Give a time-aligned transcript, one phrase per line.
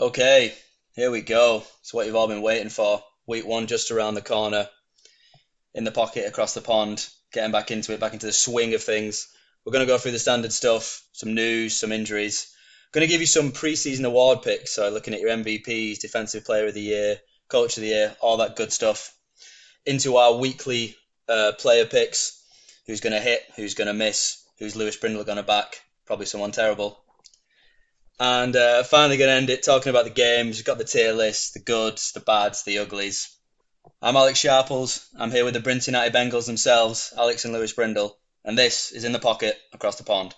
[0.00, 0.54] Okay,
[0.94, 1.64] here we go.
[1.80, 3.02] It's what you've all been waiting for.
[3.26, 4.68] Week one just around the corner,
[5.74, 8.82] in the pocket across the pond, getting back into it, back into the swing of
[8.84, 9.26] things.
[9.64, 12.46] We're going to go through the standard stuff, some news, some injuries.
[12.84, 14.72] I'm Going to give you some preseason award picks.
[14.72, 17.18] So looking at your MVPs, Defensive Player of the Year,
[17.48, 19.12] Coach of the Year, all that good stuff.
[19.84, 20.94] Into our weekly
[21.28, 22.40] uh, player picks.
[22.86, 23.42] Who's going to hit?
[23.56, 24.44] Who's going to miss?
[24.60, 25.82] Who's Lewis Brindle going to back?
[26.06, 27.00] Probably someone terrible.
[28.20, 30.56] And uh, finally, going to end it talking about the games.
[30.56, 33.28] We've got the tier list, the goods, the bads, the uglies.
[34.02, 35.06] I'm Alex Sharples.
[35.16, 38.18] I'm here with the Brinton United Bengals themselves, Alex and Lewis Brindle.
[38.44, 40.34] And this is In the Pocket Across the Pond.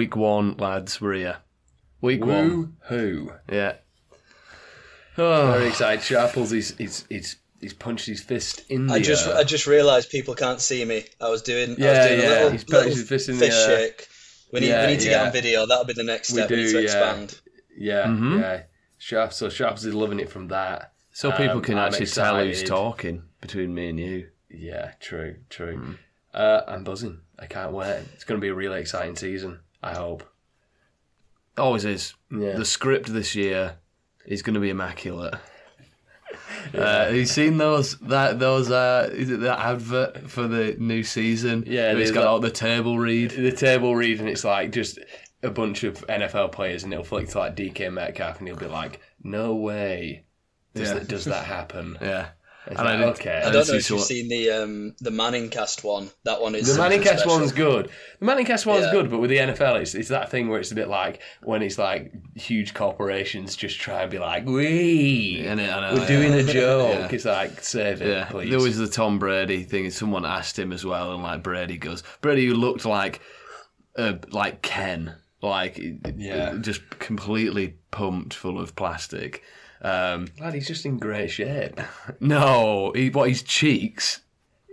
[0.00, 1.36] Week one, lads, we're here.
[2.00, 2.48] Week one.
[2.48, 3.32] Woo hoo.
[3.52, 3.74] Yeah.
[5.18, 6.02] Oh, Very excited.
[6.02, 9.36] Sharples, he's, he's, he's, he's punched his fist in the I just air.
[9.36, 11.04] I just realised people can't see me.
[11.20, 13.28] I was doing I Yeah, was doing yeah, a little, he's put little his fist
[13.28, 13.76] in the fish air.
[13.76, 14.08] shake.
[14.50, 15.66] We need Yeah, we need to get on video.
[15.66, 16.48] That'll be the next We step.
[16.48, 16.82] We, do, need to yeah.
[16.84, 17.40] expand.
[17.76, 18.40] yeah, Mhm.
[18.40, 18.62] yeah.
[18.96, 20.94] Sharp, so Sharples is loving it from that.
[21.12, 24.28] so people Um, can I'm actually tell who's talking between me and you.
[24.48, 25.76] Yeah, true, true.
[25.76, 25.92] Hmm.
[26.32, 27.20] Uh, I'm buzzing.
[27.38, 28.04] I can't wait.
[28.14, 29.60] It's going to be a really exciting season.
[29.82, 30.22] I hope.
[31.56, 32.14] Always is.
[32.30, 32.52] Yeah.
[32.56, 33.76] The script this year
[34.26, 35.34] is going to be immaculate.
[36.74, 41.02] Uh, have you seen those that those uh is it that advert for the new
[41.02, 41.64] season?
[41.66, 43.30] Yeah, it's got all the table read.
[43.30, 44.98] the table read and it's like just
[45.42, 48.66] a bunch of NFL players and it'll flick to like DK Metcalf and he'll be
[48.66, 50.24] like, "No way,
[50.74, 50.94] does Yeah.
[50.98, 52.28] that does that happen?" Yeah,
[52.66, 53.36] It's And I like, did- okay.
[53.36, 56.10] I I don't know if you've some- seen the um, the Manning cast one.
[56.24, 57.38] That one is The something Manning cast special.
[57.40, 57.90] one's good.
[58.18, 58.92] The Manning cast one's Yeah.
[58.92, 61.62] good, but with the NFL, it's, it's that thing where it's a bit like when
[61.62, 66.00] it's like huge corporations just try and be like, "We, I know, I know, we're
[66.02, 66.06] yeah.
[66.06, 67.08] doing a joke." Yeah.
[67.10, 68.24] It's like, save it, yeah.
[68.26, 68.50] please.
[68.50, 69.90] There was the Tom Brady thing.
[69.90, 73.20] Someone asked him as well, and like Brady goes, Brady who looked like,
[73.96, 75.80] uh, like Ken, like
[76.16, 76.56] Yeah.
[76.60, 79.42] just completely pumped full of plastic.
[79.82, 81.80] Um, Lad, he's just in great shape.
[82.20, 84.20] no, he, what his cheeks.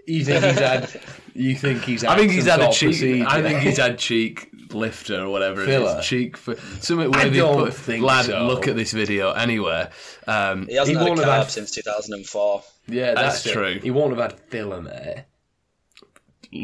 [0.06, 1.02] You think he's had?
[1.34, 2.02] You think he's?
[2.02, 2.90] Had I think he's had a cheek.
[2.90, 3.26] procedure?
[3.28, 6.00] I think he's had cheek lifter or whatever Filler?
[6.00, 6.06] is.
[6.06, 7.14] Cheek for something.
[7.16, 8.46] I they don't put, think lad, so.
[8.46, 9.90] look at this video anyway.
[10.28, 12.64] Um, He hasn't He had a won't have carb had- since 2004.
[12.88, 13.52] Yeah, That's that's, it.
[13.54, 13.80] true.
[13.82, 15.26] He won't have had filler, mate.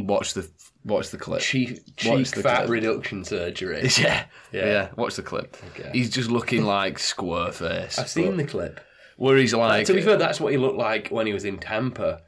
[0.05, 0.49] watch the
[0.85, 1.41] watch the clip.
[1.41, 2.69] Cheek, cheek the fat clip.
[2.69, 3.88] reduction surgery.
[3.97, 4.66] Yeah, Yeah.
[4.66, 5.55] yeah, Watch the clip.
[5.71, 5.89] Okay.
[5.94, 7.97] He's just looking like square face.
[7.99, 8.79] I've seen the clip.
[9.17, 9.85] where he's like.
[9.88, 12.21] To be fair, that's what he looked like when he was in Tampa.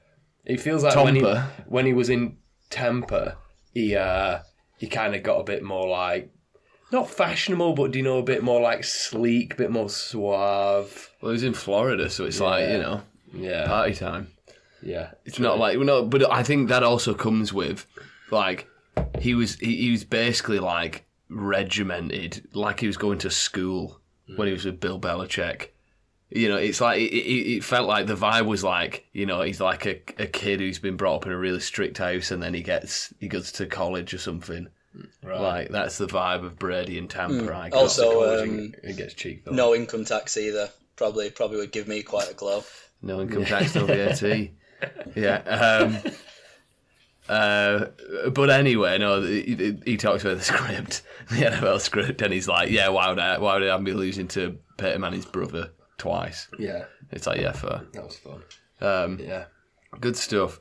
[0.46, 1.22] It feels like when he,
[1.68, 2.38] when he was in
[2.70, 3.38] Tampa,
[3.74, 4.40] he uh,
[4.78, 6.32] he kind of got a bit more like
[6.92, 11.10] not fashionable, but do you know a bit more like sleek, a bit more suave.
[11.22, 13.02] well, he's in Florida, so it's like you know
[13.34, 14.28] Yeah, party time.
[14.84, 15.12] yeah.
[15.26, 17.88] It's not like no, but I think that also comes with
[18.32, 18.68] like
[19.20, 24.00] he was he, he was basically like regimented, like he was going to school
[24.36, 25.70] when he was with Bill Belichick.
[26.32, 29.42] You know, it's like it, it, it felt like the vibe was like you know
[29.42, 32.42] he's like a, a kid who's been brought up in a really strict house, and
[32.42, 34.68] then he gets he goes to college or something.
[35.24, 35.40] right.
[35.40, 37.56] Like that's the vibe of Brady and Tampa.
[37.56, 37.80] I guess.
[37.80, 39.46] Also, um, it gets cheap.
[39.46, 39.52] though.
[39.52, 40.70] No income tax either.
[40.96, 42.64] Probably probably would give me quite a glow.
[43.02, 44.22] No income tax, no VAT.
[45.16, 45.38] yeah.
[45.38, 45.98] Um,
[47.30, 47.86] uh,
[48.34, 52.70] but anyway, no, he, he talks about the script, the NFL script, and he's like,
[52.70, 53.38] "Yeah, why would I?
[53.40, 57.82] Why would I be losing to Peyton Manning's brother twice?" Yeah, It's like, yeah, fair.
[57.94, 58.42] that was fun.
[58.82, 59.46] Um, Yeah.
[60.00, 60.60] good stuff.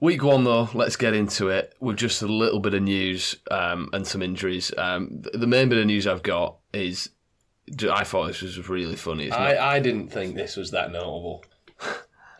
[0.00, 3.88] Week one, though, let's get into it with just a little bit of news um,
[3.92, 4.70] and some injuries.
[4.76, 7.08] Um, the main bit of news I've got is
[7.90, 9.30] I thought this was really funny.
[9.30, 11.44] I, I didn't think this was that notable.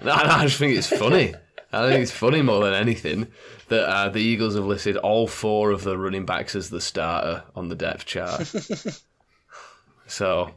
[0.02, 1.34] No, no, I just think it's funny.
[1.74, 3.28] I think it's funny more than anything
[3.68, 7.44] that uh, the Eagles have listed all four of the running backs as the starter
[7.56, 8.46] on the depth chart.
[10.06, 10.50] so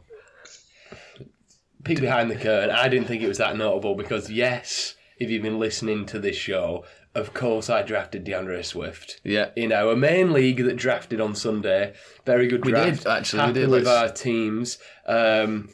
[1.84, 2.70] peek behind the curtain.
[2.70, 6.36] I didn't think it was that notable because yes, if you've been listening to this
[6.36, 6.84] show,
[7.14, 9.20] of course I drafted D'Andre Swift.
[9.24, 11.94] yeah, In our main league that drafted on Sunday,
[12.26, 12.84] very good draft.
[12.86, 13.68] We did, actually, we Happy did.
[13.70, 14.78] with Let's- our teams.
[15.06, 15.70] Um,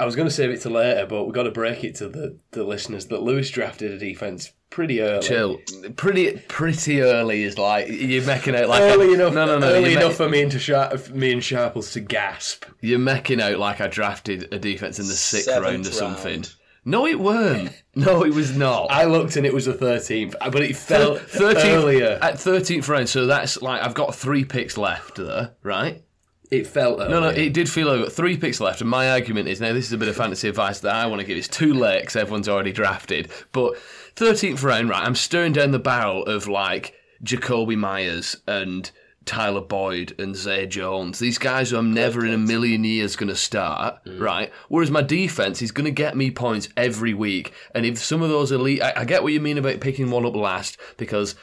[0.00, 2.08] I was going to save it to later, but we've got to break it to
[2.08, 5.22] the, the listeners that Lewis drafted a defense pretty early.
[5.26, 5.58] chill.
[5.96, 9.66] Pretty pretty early is like you're making out like Early I- enough, No, no, no.
[9.68, 12.64] early enough ma- for me and to Sharp, me and Sharples to gasp.
[12.80, 16.32] you're making out like I drafted a defense in the sixth Seventh round or something.
[16.42, 16.54] round.
[16.84, 17.70] No, it weren't.
[17.94, 18.86] No, it was not.
[18.92, 22.16] I looked and it was the 13th, uh, but it felt 13th, earlier.
[22.22, 26.04] At 13th round, so that's like, I've got three picks left there, right?
[26.52, 27.08] It felt earlier.
[27.10, 29.86] No, no, it did feel like three picks left, and my argument is now this
[29.86, 31.36] is a bit of fantasy advice that I want to give.
[31.36, 33.30] It's too late because everyone's already drafted.
[33.50, 33.74] But
[34.18, 38.90] 13th round, right, I'm staring down the barrel of like Jakobi Meyers and
[39.24, 41.20] Tyler Boyd and Zay Jones.
[41.20, 44.20] These guys who I'm never in a million years going to start, mm.
[44.20, 44.50] right?
[44.68, 47.52] Whereas my defense is going to get me points every week.
[47.76, 50.26] And if some of those elite, I, I get what you mean about picking one
[50.26, 51.36] up last because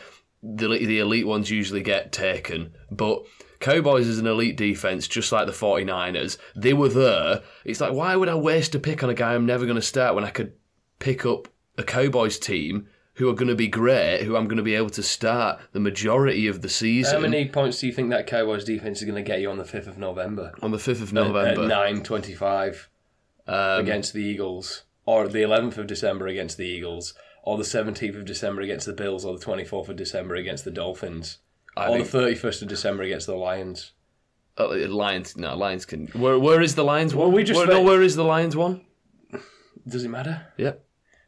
[0.43, 3.23] the the elite ones usually get taken, but.
[3.61, 6.37] Cowboys is an elite defense, just like the 49ers.
[6.57, 7.41] They were there.
[7.63, 9.81] It's like, why would I waste a pick on a guy I'm never going to
[9.81, 10.53] start when I could
[10.99, 14.63] pick up a Cowboys team who are going to be great, who I'm going to
[14.63, 18.09] be able to start the majority of the season How many points do you think
[18.09, 20.51] that Cowboys defense is going to get you on the 5th of November?
[20.61, 21.61] on the 5th of At November?
[21.67, 22.87] 9.25
[23.47, 27.13] Um, against the Eagles, or the 11th of December against the Eagles,
[27.43, 30.71] or the 17th of December against the Bills, or the 24th of December against the
[30.71, 31.37] Dolphins,
[31.77, 33.91] I or think- the 31st of December against the Lions.
[34.57, 36.07] Oh, Lions, no, Lions can.
[36.07, 37.27] Where, where is the Lions one?
[37.27, 38.81] Well, we just where, no, where is the Lions one?
[39.87, 40.47] Does it matter?
[40.57, 40.84] Yep.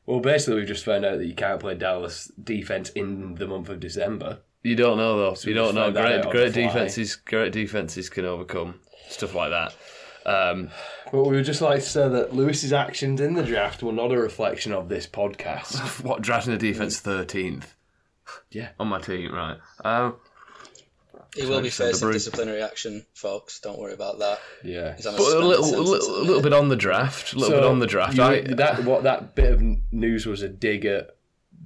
[0.07, 3.69] Well, basically, we've just found out that you can't play Dallas defense in the month
[3.69, 4.39] of December.
[4.63, 5.35] You don't know though.
[5.43, 5.91] you don't know.
[5.91, 7.15] Great, great defenses.
[7.15, 9.75] Great defenses can overcome stuff like that.
[10.25, 10.69] Um,
[11.11, 14.11] But we would just like to say that Lewis's actions in the draft were not
[14.11, 16.03] a reflection of this podcast.
[16.03, 17.75] what drafting the defense thirteenth
[18.49, 18.69] yeah.
[18.79, 19.57] on my team, right?
[19.83, 20.15] Um,
[21.37, 22.23] He will be Alexander facing Bruce.
[22.25, 23.59] disciplinary action, folks.
[23.59, 24.39] Don't worry about that.
[24.63, 24.95] Yeah.
[24.99, 27.33] A but a little, a little, a little bit on the draft.
[27.33, 28.15] A little bit on the draft.
[28.17, 29.61] you- I, that what that bit of
[29.91, 31.11] news was a dig at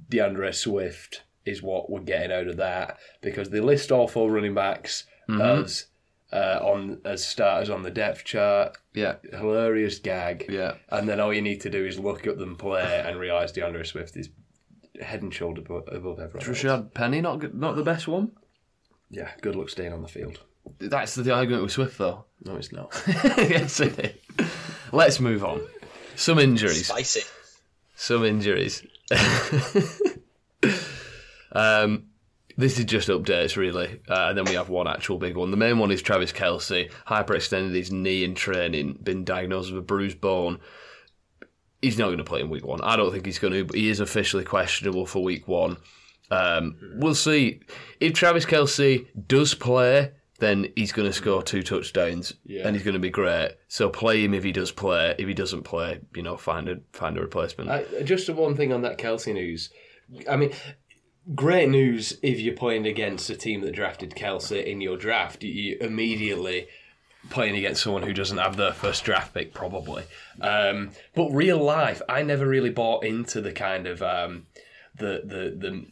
[0.08, 4.54] D'Andre Swift is what we're getting out of that because they list all four running
[4.54, 5.40] backs Mm-hmm.
[5.40, 5.86] as
[6.32, 8.76] uh, on as starters on the depth chart.
[8.94, 10.46] yeah, Hilarious gag.
[10.48, 10.74] yeah.
[10.88, 13.84] And then all you need to do is look at them play and realise D'Andre
[13.84, 14.30] Swift is
[15.00, 16.48] head and shoulder above, above everyone.
[16.48, 16.58] else.
[16.62, 18.32] Rashad Penny not not the best one.
[19.12, 20.40] Yeah, good luck staying on the field.
[20.78, 22.24] That's the argument with Swift though.
[22.44, 23.00] No, it's not.
[23.06, 24.50] yes, it is.
[24.90, 25.60] Let's move on.
[26.16, 26.86] Some injuries.
[26.86, 27.22] Spicy.
[27.94, 28.84] Some injuries.
[31.52, 32.06] um,
[32.56, 34.00] this is just updates, really.
[34.08, 35.50] Uh, and then we have one actual big one.
[35.50, 36.90] The main one is Travis Kelce.
[37.06, 40.58] Hyperextended his knee in training, been diagnosed with a bruised bone.
[41.80, 42.80] He's not going to play in week one.
[42.80, 45.76] I don't think he's going to, but he is officially questionable for week one.
[46.30, 47.60] Um, we'll see.
[48.00, 52.66] If Travis Kelce does play, then he's going to score two touchdowns Yeah.
[52.66, 53.52] and he's going to be great.
[53.68, 55.14] So play him if he does play.
[55.18, 57.70] If he doesn't play, you know, find a find a replacement.
[57.70, 59.70] I, just one thing on that Kelce news.
[60.28, 60.52] I mean,
[61.34, 65.44] great news if you're playing against a team that drafted Kelce in your draft.
[65.44, 66.66] You, immediately
[67.30, 70.02] playing against someone who doesn't have their first draft pick, probably.
[70.40, 74.46] Um, but real life, I never really bought into the kind of um,
[74.96, 75.86] the the the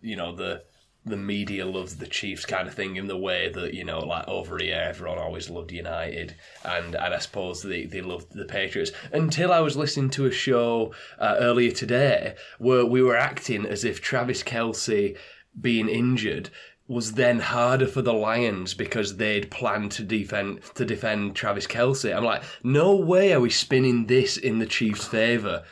[0.00, 0.62] you know the
[1.06, 4.28] the media loves the Chiefs kind of thing in the way that you know like
[4.28, 8.92] over here everyone always loved United and and I suppose they, they loved the Patriots
[9.12, 13.84] until I was listening to a show uh, earlier today where we were acting as
[13.84, 15.16] if Travis Kelce
[15.58, 16.50] being injured
[16.90, 22.14] was then harder for the Lions because they'd planned to defend to defend Travis Kelce.
[22.14, 25.62] I'm like, no way are we spinning this in the Chiefs' favour.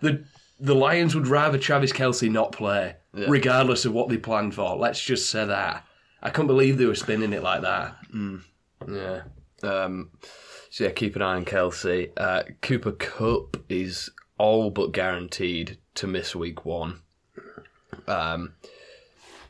[0.00, 0.24] the
[0.60, 4.76] the Lions would rather Travis Kelce not play, regardless of what they planned for.
[4.76, 5.86] Let's just say that.
[6.22, 7.96] I can't believe they were spinning it like that.
[8.88, 9.22] Yeah.
[9.62, 10.10] Um,
[10.70, 12.10] so yeah, keep an eye on Kelce.
[12.16, 17.00] Uh, Cooper Kupp is all but guaranteed to miss week one.
[18.06, 18.54] Um,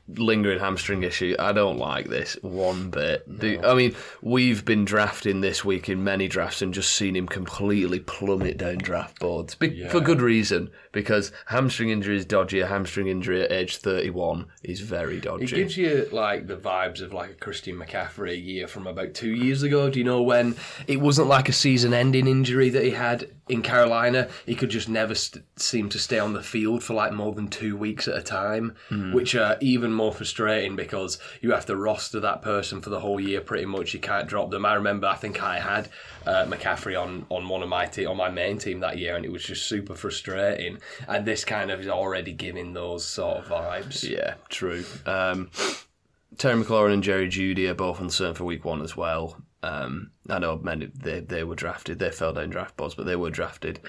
[0.08, 1.34] lingering hamstring issue.
[1.38, 3.24] I don't like this one bit.
[3.26, 7.26] The, I mean, we've been drafting this week in many drafts and just seen him
[7.26, 10.70] completely plummet down draft boards Be- for good reason.
[10.92, 12.60] Because hamstring injury is dodgy.
[12.60, 15.44] A hamstring injury at age thirty-one is very dodgy.
[15.44, 19.30] It gives you like the vibes of like a Christian McCaffrey year from about two
[19.30, 19.88] years ago.
[19.88, 20.54] Do you know when
[20.86, 24.28] it wasn't like a season-ending injury that he had in Carolina?
[24.44, 27.48] He could just never st- seem to stay on the field for like more than
[27.48, 29.14] two weeks at a time, hmm.
[29.14, 33.20] which are even more frustrating because you have to roster that person for the whole
[33.20, 33.40] year.
[33.40, 34.64] Pretty much, you can't drop them.
[34.64, 35.88] I remember, I think I had
[36.26, 39.24] uh, McCaffrey on on one of my te- on my main team that year, and
[39.24, 40.78] it was just super frustrating.
[41.08, 44.08] And this kind of is already giving those sort of vibes.
[44.08, 44.84] Yeah, true.
[45.06, 45.50] Um,
[46.38, 49.42] Terry McLaurin and Jerry Jeudy are both uncertain for week one as well.
[49.62, 51.98] Um, I know many they they were drafted.
[51.98, 53.80] They fell down draft boards, but they were drafted.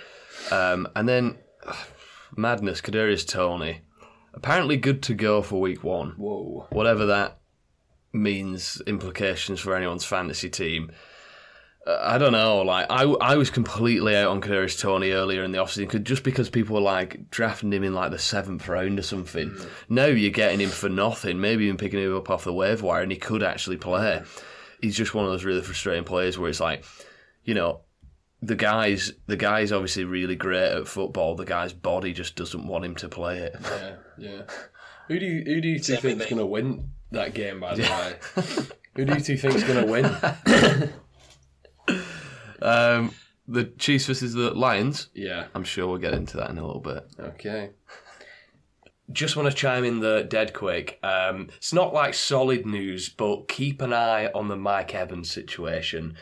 [0.52, 1.76] Um, and then ugh,
[2.36, 2.82] madness.
[2.82, 3.82] Kadarius Toney
[4.34, 6.12] apparently good to go for week one.
[6.18, 6.68] Whoa.
[6.70, 7.40] Whatever that
[8.12, 10.92] means, implications for anyone's fantasy team.
[11.86, 12.62] Uh, I don't know.
[12.62, 16.50] Like I, I was completely out on Kadarius Toney earlier in the offseason just because
[16.50, 19.56] people were like drafting him in like the seventh round or something.
[19.90, 21.42] Now you're getting him for nothing.
[21.42, 24.22] Maybe even picking him up off the waiver wire, and he could actually play.
[24.82, 26.84] He's just one of those really frustrating players where it's like,
[27.44, 27.82] you know,
[28.42, 31.36] the guy's the guy's obviously really great at football.
[31.36, 33.56] The guy's body just doesn't want him to play it.
[33.62, 34.42] Yeah, yeah.
[35.10, 36.30] Who do you who do you two Same with think's me.
[36.30, 37.60] going to win that game?
[37.60, 38.16] By the way,
[38.96, 40.90] who do you two think is going to win?
[42.62, 43.14] Um,
[43.46, 45.10] the Chiefs versus the Lions.
[45.14, 45.48] Yeah.
[45.54, 47.06] I'm sure we'll get into that in a little bit.
[47.20, 47.72] Okay.
[49.12, 50.98] Just want to chime in the dead quick.
[51.04, 56.16] Um, it's not like solid news, but keep an eye on the Mike Evans situation.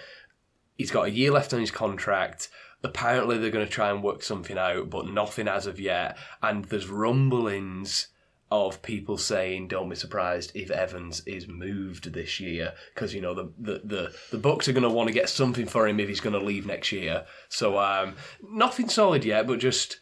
[0.79, 2.49] He's got a year left on his contract.
[2.83, 6.17] Apparently, they're going to try and work something out, but nothing as of yet.
[6.41, 8.07] And there's rumblings
[8.51, 13.33] of people saying, "Don't be surprised if Evans is moved this year," because you know
[13.33, 16.09] the the the, the Bucs are going to want to get something for him if
[16.09, 17.25] he's going to leave next year.
[17.49, 19.99] So um, nothing solid yet, but just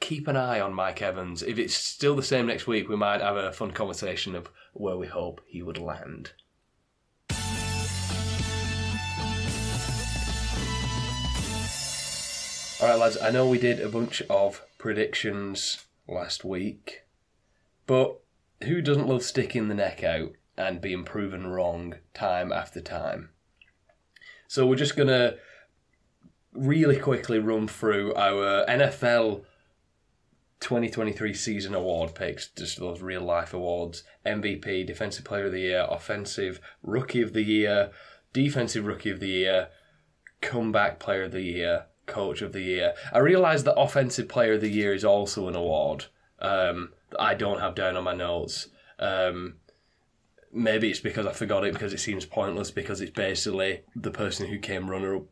[0.00, 1.42] keep an eye on Mike Evans.
[1.42, 4.96] If it's still the same next week, we might have a fun conversation of where
[4.96, 6.32] we hope he would land.
[12.78, 13.16] All right, lads.
[13.16, 17.04] I know we did a bunch of predictions last week,
[17.86, 18.18] but
[18.64, 23.30] who doesn't love sticking the neck out and being proven wrong time after time?
[24.46, 25.36] So we're just gonna
[26.52, 29.46] really quickly run through our NFL
[30.60, 35.86] 2023 season award picks, just those real life awards MVP, Defensive Player of the Year,
[35.88, 37.90] Offensive Rookie of the Year,
[38.34, 39.68] Defensive Rookie of the Year,
[40.42, 42.94] Comeback Player of the Year, Coach of the Year.
[43.12, 46.06] I realise that Offensive Player of the Year is also an award
[46.40, 48.68] um, that I don't have down on my notes.
[48.98, 49.56] Um,
[50.52, 54.46] maybe it's because I forgot it because it seems pointless because it's basically the person
[54.48, 55.24] who came runner up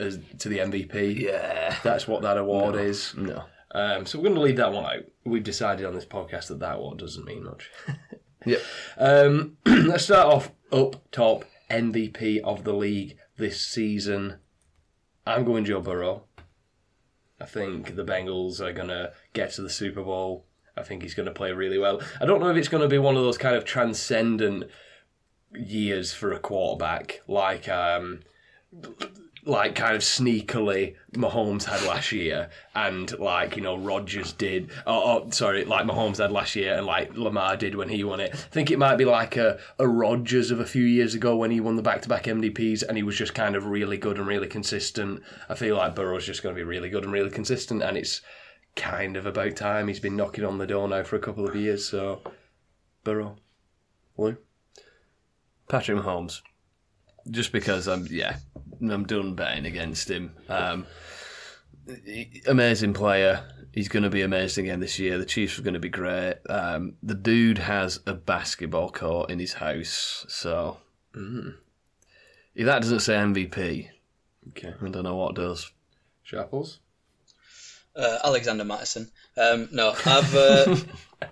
[0.00, 1.20] as to the MVP.
[1.20, 1.76] Yeah.
[1.82, 3.14] That's what that award is.
[3.16, 3.44] No.
[3.72, 5.04] Um, so we're going to leave that one out.
[5.24, 7.70] We've decided on this podcast that that one doesn't mean much.
[8.46, 8.62] Yep.
[8.96, 11.44] Um, let's start off up top.
[11.70, 14.38] MVP of the league this season.
[15.28, 16.24] I'm going Joe Burrow.
[17.38, 20.46] I think the Bengals are going to get to the Super Bowl.
[20.74, 22.00] I think he's going to play really well.
[22.18, 24.64] I don't know if it's going to be one of those kind of transcendent
[25.54, 28.20] years for a quarterback, like um,
[29.44, 34.70] like kind of sneakily Mahomes had last year, and like you know Rodgers did.
[34.86, 38.20] Oh, oh, sorry, like Mahomes had last year, and like Lamar did when he won
[38.20, 38.32] it.
[38.32, 41.50] I think it might be like a a Rodgers of a few years ago when
[41.50, 44.18] he won the back to back MVPs, and he was just kind of really good
[44.18, 45.22] and really consistent.
[45.48, 48.20] I feel like Burrow's just going to be really good and really consistent, and it's
[48.76, 49.88] kind of about time.
[49.88, 52.22] He's been knocking on the door now for a couple of years, so
[53.04, 53.36] Burrow,
[54.16, 54.36] Lou.
[55.68, 56.40] Patrick Mahomes.
[57.30, 58.36] Just because I'm, yeah,
[58.80, 60.34] I'm done betting against him.
[60.48, 60.86] Um,
[62.46, 63.44] amazing player.
[63.72, 65.18] He's going to be amazing again this year.
[65.18, 66.36] The Chiefs are going to be great.
[66.48, 70.78] Um, the dude has a basketball court in his house, so
[71.14, 73.88] if that doesn't say MVP,
[74.50, 75.70] Okay, I don't know what does.
[76.22, 76.78] Shapples,
[77.94, 79.10] Uh, Alexander Mattison.
[79.36, 80.34] Um, no, I've.
[80.34, 80.76] Uh,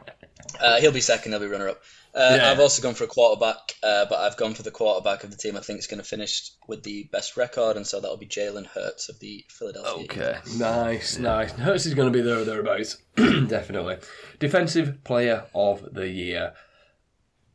[0.61, 1.33] uh, he'll be second.
[1.33, 1.83] He'll be runner up.
[2.17, 2.51] Uh, Yeah.
[2.51, 5.37] I've also gone for a quarterback, uh, but I've gone for the quarterback of the
[5.37, 8.27] team I think is going to finish with the best record, and so that'll be
[8.27, 10.05] Jalen Hurts of the Philadelphia.
[10.05, 10.39] Okay.
[10.57, 11.53] Nice, nice.
[11.53, 12.97] Hurts is going to be there or thereabouts.
[13.17, 13.99] Definitely.
[14.39, 16.55] Defensive player of the year.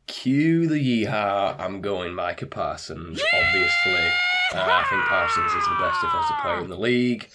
[0.06, 0.76] Cue the
[1.06, 1.58] yeehaw.
[1.58, 4.08] I'm going Micah Parsons, obviously.
[4.54, 7.30] Uh, I think Parsons is the best defensive player in the league.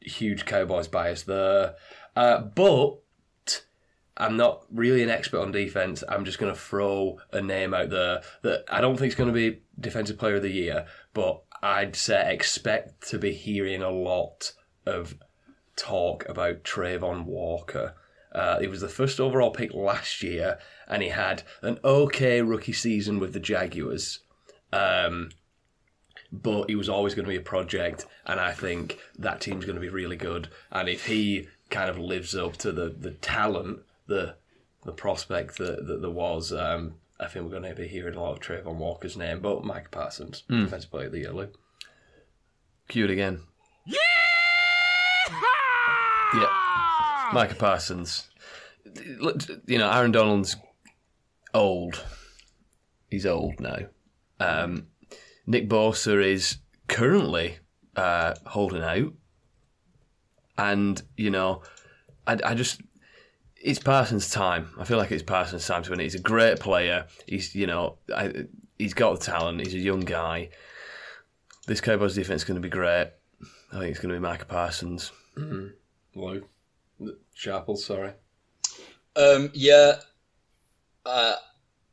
[0.00, 1.74] Huge Cowboys bias there.
[2.14, 2.98] Uh, but
[4.16, 6.04] I'm not really an expert on defense.
[6.08, 9.32] I'm just going to throw a name out there that I don't think is going
[9.32, 13.90] to be defensive player of the year, but I'd say expect to be hearing a
[13.90, 14.52] lot
[14.84, 15.16] of
[15.76, 17.94] talk about Travon Walker.
[18.32, 22.72] Uh, he was the first overall pick last year, and he had an okay rookie
[22.72, 24.20] season with the Jaguars.
[24.72, 25.30] Um,
[26.30, 29.76] but he was always going to be a project, and I think that team's going
[29.76, 30.48] to be really good.
[30.70, 34.36] And if he kind of lives up to the, the talent, the
[34.84, 38.20] the prospect that, that there was, um, I think we're going to be hearing a
[38.20, 39.40] lot of Travon Walker's name.
[39.40, 41.48] But Mike Parsons, defensive player of the year, Lou.
[42.88, 43.42] Cue it again.
[43.86, 43.98] Yeah.
[46.34, 47.30] Yeah.
[47.32, 48.28] Micah Parsons.
[49.66, 50.56] You know, Aaron Donald's
[51.54, 52.04] old.
[53.08, 53.86] He's old now.
[54.40, 54.88] Um,
[55.46, 56.56] Nick Bosa is
[56.88, 57.58] currently
[57.94, 59.12] uh, holding out.
[60.58, 61.62] And, you know,
[62.26, 62.80] I, I just.
[63.62, 64.70] It's Parsons' time.
[64.78, 66.04] I feel like it's Parsons' time to win it.
[66.04, 67.06] He's a great player.
[67.26, 69.60] He's, you know, I, he's got the talent.
[69.60, 70.50] He's a young guy.
[71.68, 73.10] This Cowboys defense is going to be great.
[73.72, 75.12] I think it's going to be Micah Parsons.
[75.36, 76.44] Lou.
[77.34, 78.12] Sharples, sorry.
[79.14, 79.92] Um, yeah,
[81.06, 81.34] uh,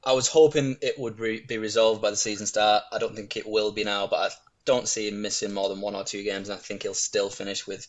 [0.03, 2.83] I was hoping it would re- be resolved by the season start.
[2.91, 4.29] I don't think it will be now, but I
[4.65, 7.29] don't see him missing more than one or two games, and I think he'll still
[7.29, 7.87] finish with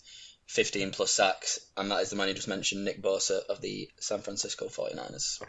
[0.51, 3.89] 15 plus sacks, and that is the man you just mentioned, Nick Bosa of the
[4.01, 5.41] San Francisco 49ers.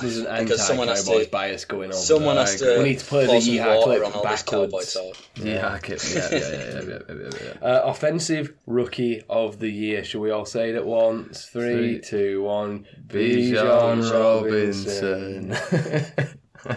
[0.00, 1.96] There's an Because someone has anti-Cowboys to- bias going on.
[1.96, 2.74] Someone I has agree.
[2.74, 4.92] to We need to play the Yeehaw clip on all this cowboy backwards.
[4.92, 5.16] talk.
[5.36, 5.96] Yeah, yeah,
[6.30, 7.52] yeah, yeah, yeah.
[7.66, 10.04] Uh, offensive rookie of the year.
[10.04, 11.46] Shall we all say it at once?
[11.46, 12.00] Three, Three.
[12.02, 12.86] two, one.
[13.08, 15.50] Bijan Bijan Robinson.
[16.64, 16.76] right,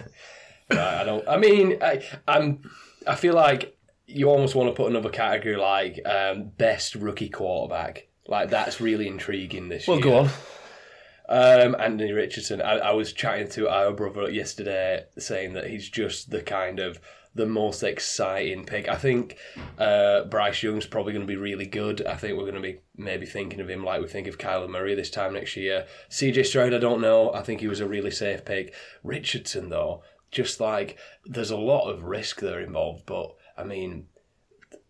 [0.70, 1.28] I don't.
[1.28, 2.68] I mean, I, I'm.
[3.06, 3.76] I feel like
[4.10, 8.08] you almost want to put another category like um, best rookie quarterback.
[8.26, 10.06] Like that's really intriguing this Well, year.
[10.10, 11.64] Well, go on.
[11.64, 12.60] Um, Anthony Richardson.
[12.60, 17.00] I, I was chatting to our brother yesterday, saying that he's just the kind of
[17.36, 18.88] the most exciting pick.
[18.88, 19.36] I think
[19.78, 22.04] uh, Bryce Young's probably going to be really good.
[22.04, 24.68] I think we're going to be maybe thinking of him like we think of Kyler
[24.68, 25.86] Murray this time next year.
[26.10, 27.32] CJ Stroud, I don't know.
[27.32, 28.74] I think he was a really safe pick.
[29.04, 30.02] Richardson, though,
[30.32, 34.06] just like there's a lot of risk there involved, but I mean,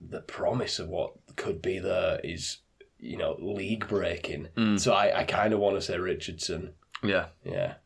[0.00, 2.58] the promise of what could be there is.
[3.02, 4.48] You know, league breaking.
[4.76, 6.74] So I, I kind of want to say Richardson.
[7.02, 7.76] Yeah, Yeah.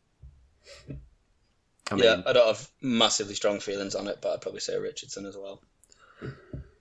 [1.89, 4.77] I mean, yeah, I don't have massively strong feelings on it, but I'd probably say
[4.77, 5.61] Richardson as well.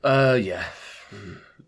[0.02, 0.64] Uh, yeah,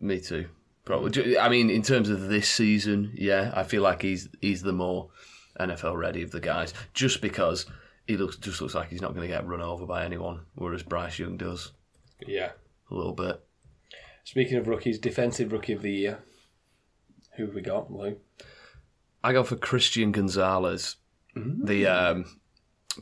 [0.00, 0.46] me too.
[0.84, 1.38] Probably.
[1.38, 5.10] I mean, in terms of this season, yeah, I feel like he's he's the more
[5.60, 7.66] NFL ready of the guys, just because
[8.06, 10.82] he looks just looks like he's not going to get run over by anyone, whereas
[10.82, 11.72] Bryce Young does
[12.24, 12.52] Yeah.
[12.90, 13.42] a little bit.
[14.24, 16.18] Speaking of rookies, defensive rookie of the year.
[17.36, 18.16] Who have we got, Lou?
[19.22, 20.96] I go for Christian Gonzalez,
[21.34, 22.24] the um,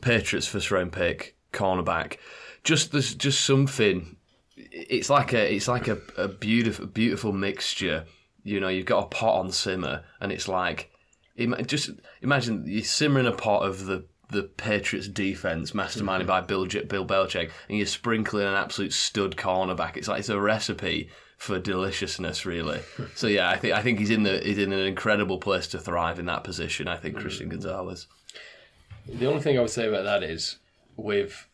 [0.01, 2.17] Patriots first round pick, cornerback.
[2.63, 4.17] Just there's just something.
[4.57, 8.05] It's like a it's like a, a beautiful beautiful mixture.
[8.43, 10.91] You know, you've got a pot on simmer, and it's like
[11.65, 11.91] just
[12.21, 16.27] imagine you're simmering a pot of the the Patriots defense, masterminded mm-hmm.
[16.27, 19.97] by Bill Bill Belichick, and you're sprinkling an absolute stud cornerback.
[19.97, 22.81] It's like it's a recipe for deliciousness, really.
[23.15, 25.79] so yeah, I think I think he's in the he's in an incredible place to
[25.79, 26.87] thrive in that position.
[26.87, 27.59] I think Christian mm-hmm.
[27.59, 28.07] Gonzalez.
[29.07, 30.57] The only thing I would say about that is
[30.95, 31.47] with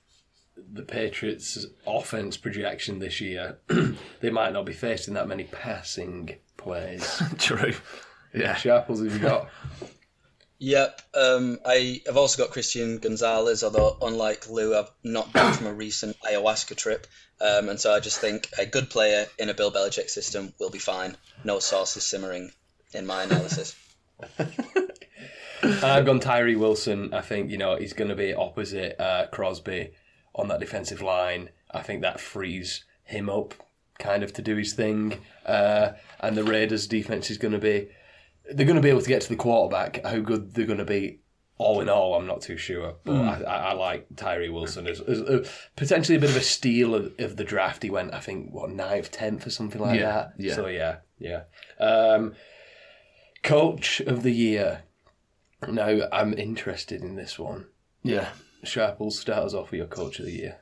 [0.71, 3.57] the Patriots' offense projection this year,
[4.21, 7.21] they might not be facing that many passing plays.
[7.39, 7.73] True.
[8.33, 8.55] Yeah.
[8.55, 9.49] Sharples, have you got?
[10.63, 11.01] Yep.
[11.15, 15.73] Um, I have also got Christian Gonzalez, although unlike Lou, I've not back from a
[15.73, 17.07] recent ayahuasca trip,
[17.41, 20.69] um, and so I just think a good player in a Bill Belichick system will
[20.69, 21.17] be fine.
[21.43, 22.51] No sauce is simmering
[22.93, 23.75] in my analysis.
[25.63, 27.11] I've gone Tyree Wilson.
[27.11, 29.93] I think you know he's going to be opposite uh, Crosby
[30.35, 31.49] on that defensive line.
[31.71, 33.55] I think that frees him up,
[33.97, 35.21] kind of to do his thing.
[35.43, 37.89] Uh, and the Raiders' defense is going to be
[38.45, 40.05] they're going to be able to get to the quarterback.
[40.05, 41.19] How good they're going to be,
[41.57, 42.95] all in all, I'm not too sure.
[43.03, 46.41] But I, I, I like Tyree Wilson as, as uh, potentially a bit of a
[46.41, 47.83] steal of, of the draft.
[47.83, 50.33] He went, I think, what ninth, tenth, or something like Yeah, that.
[50.37, 50.55] yeah.
[50.55, 51.43] So yeah, yeah.
[51.79, 52.33] Um,
[53.43, 54.83] coach of the year.
[55.67, 57.67] Now I'm interested in this one.
[58.03, 58.29] Yeah.
[58.63, 60.57] Sharples, start us off with your coach of the year.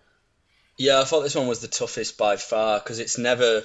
[0.78, 3.64] Yeah, I thought this one was the toughest by far because it's never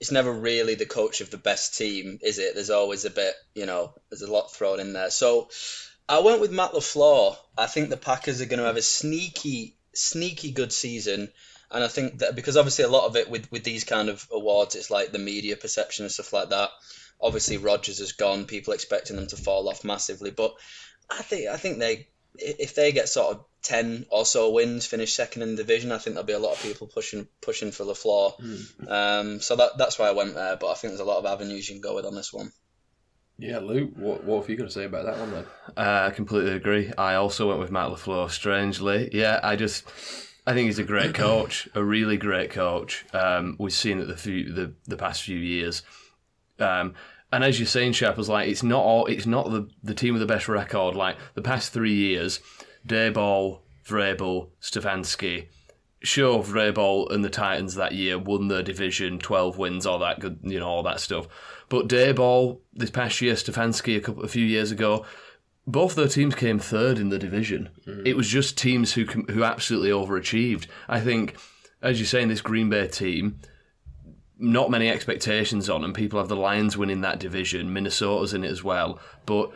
[0.00, 2.54] it's never really the coach of the best team, is it?
[2.54, 5.10] There's always a bit, you know, there's a lot thrown in there.
[5.10, 5.50] So
[6.08, 7.36] I went with Matt LaFleur.
[7.56, 11.30] I think the Packers are going to have a sneaky, sneaky good season.
[11.70, 14.26] And I think that because obviously a lot of it with, with these kind of
[14.32, 16.70] awards, it's like the media perception and stuff like that.
[17.20, 18.46] Obviously, Rodgers has gone.
[18.46, 20.54] People expecting them to fall off massively, but
[21.10, 25.14] I think I think they if they get sort of ten or so wins, finish
[25.14, 27.84] second in the division, I think there'll be a lot of people pushing pushing for
[27.84, 28.34] Lafleur.
[28.88, 30.56] Um, so that that's why I went there.
[30.56, 32.52] But I think there's a lot of avenues you can go with on this one.
[33.40, 35.46] Yeah, Luke, what, what have you got to say about that one then?
[35.74, 36.92] Uh, I completely agree.
[36.98, 39.08] I also went with Matt LaFleur, strangely.
[39.12, 39.84] Yeah, I just.
[40.46, 43.04] I think he's a great coach, a really great coach.
[43.14, 45.82] Um, we've seen it the few the, the past few years.
[46.58, 46.94] Um,
[47.32, 50.14] and as you're saying, Shep, was like it's not all it's not the, the team
[50.14, 50.94] with the best record.
[50.94, 52.40] Like the past three years,
[52.86, 55.46] Daboll, Vrabel, Stefanski.
[56.02, 60.38] Sure, Vrabel and the Titans that year won their division, twelve wins, all that good,
[60.42, 61.28] you know, all that stuff.
[61.68, 65.04] But Daboll this past year, Stefanski a couple a few years ago,
[65.66, 67.68] both their teams came third in the division.
[67.84, 68.06] Hmm.
[68.06, 70.66] It was just teams who who absolutely overachieved.
[70.88, 71.36] I think,
[71.82, 73.40] as you say, in this Green Bay team,
[74.38, 77.74] not many expectations on, and people have the Lions winning that division.
[77.74, 79.50] Minnesota's in it as well, but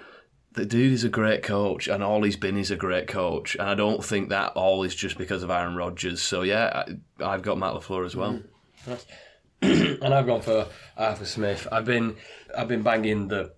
[0.54, 3.56] the dude is a great coach, and all he's been is a great coach.
[3.56, 6.22] And I don't think that all is just because of Aaron Rodgers.
[6.22, 6.84] So yeah,
[7.20, 8.40] I, I've got Matt Lafleur as well.
[9.62, 11.66] and I've gone for Arthur Smith.
[11.70, 12.16] I've been
[12.56, 13.52] I've been banging the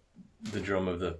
[0.52, 1.18] the drum of the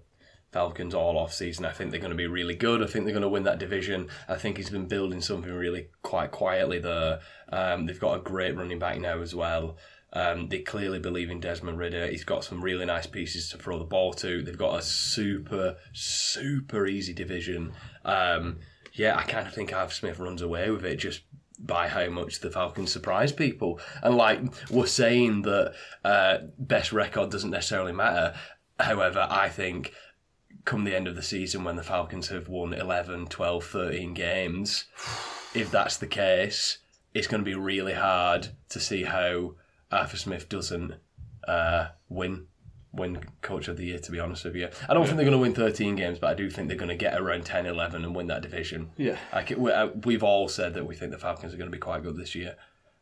[0.53, 1.67] Falcons all off season.
[1.67, 2.83] I think they're going to be really good.
[2.83, 4.09] I think they're going to win that division.
[4.29, 7.21] I think he's been building something really quite quietly there.
[7.53, 9.77] Um, they've got a great running back now as well.
[10.17, 12.07] Um, they clearly believe in Desmond Ridder.
[12.07, 14.41] He's got some really nice pieces to throw the ball to.
[14.43, 17.75] They've got a super, super easy division.
[18.03, 18.61] Um,
[18.95, 21.21] yeah, I kind of think Arthur Smith runs away with it just
[21.59, 23.79] by how much the Falcons surprise people.
[24.03, 28.35] And like we're saying that uh, best record doesn't necessarily matter.
[28.81, 29.93] However, I think
[30.65, 34.87] come the end of the season when the Falcons have won 11, 12, 13 games,
[35.53, 36.79] if that's the case,
[37.13, 39.57] it's going to be really hard to see how
[39.91, 40.95] Arthur Smith doesn't
[41.47, 42.47] uh, win
[42.93, 44.69] win coach of the year to be honest with you.
[44.89, 46.89] I don't think they're going to win 13 games, but I do think they're going
[46.89, 48.91] to get around 10 11 and win that division.
[48.97, 49.19] Yeah.
[49.35, 52.03] Like uh, we've all said that we think the Falcons are going to be quite
[52.03, 52.57] good this year.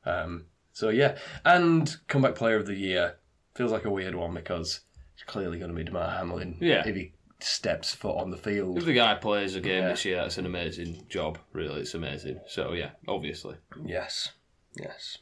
[0.05, 3.17] Um, so yeah, and comeback player of the year
[3.55, 4.81] feels like a weird one because
[5.15, 6.57] it's clearly going to be Damar Hamlin.
[6.61, 6.83] Yeah.
[6.87, 8.79] if he steps foot on the field.
[8.79, 9.91] If the guy plays a game Yeah.
[9.91, 11.39] this year, that's an amazing job.
[11.53, 12.41] Really, it's amazing.
[12.49, 13.57] So yeah, obviously.
[13.85, 14.33] Yes,
[14.77, 15.19] yes.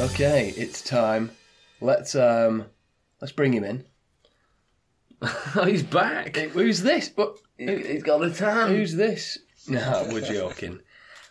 [0.00, 1.30] Okay, it's time.
[1.82, 2.64] Let's um,
[3.20, 3.84] let's bring him in.
[5.20, 6.36] oh, he's back.
[6.36, 7.10] Who's this?
[7.14, 7.36] What?
[7.58, 8.70] He's got a tan.
[8.70, 9.38] Who's this?
[9.68, 10.80] No, we're joking.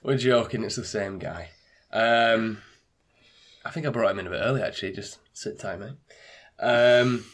[0.03, 0.63] We're joking.
[0.63, 1.49] It's the same guy.
[1.91, 2.59] Um,
[3.65, 4.61] I think I brought him in a bit early.
[4.61, 5.95] Actually, just sit tight, mate.
[6.59, 7.25] Um,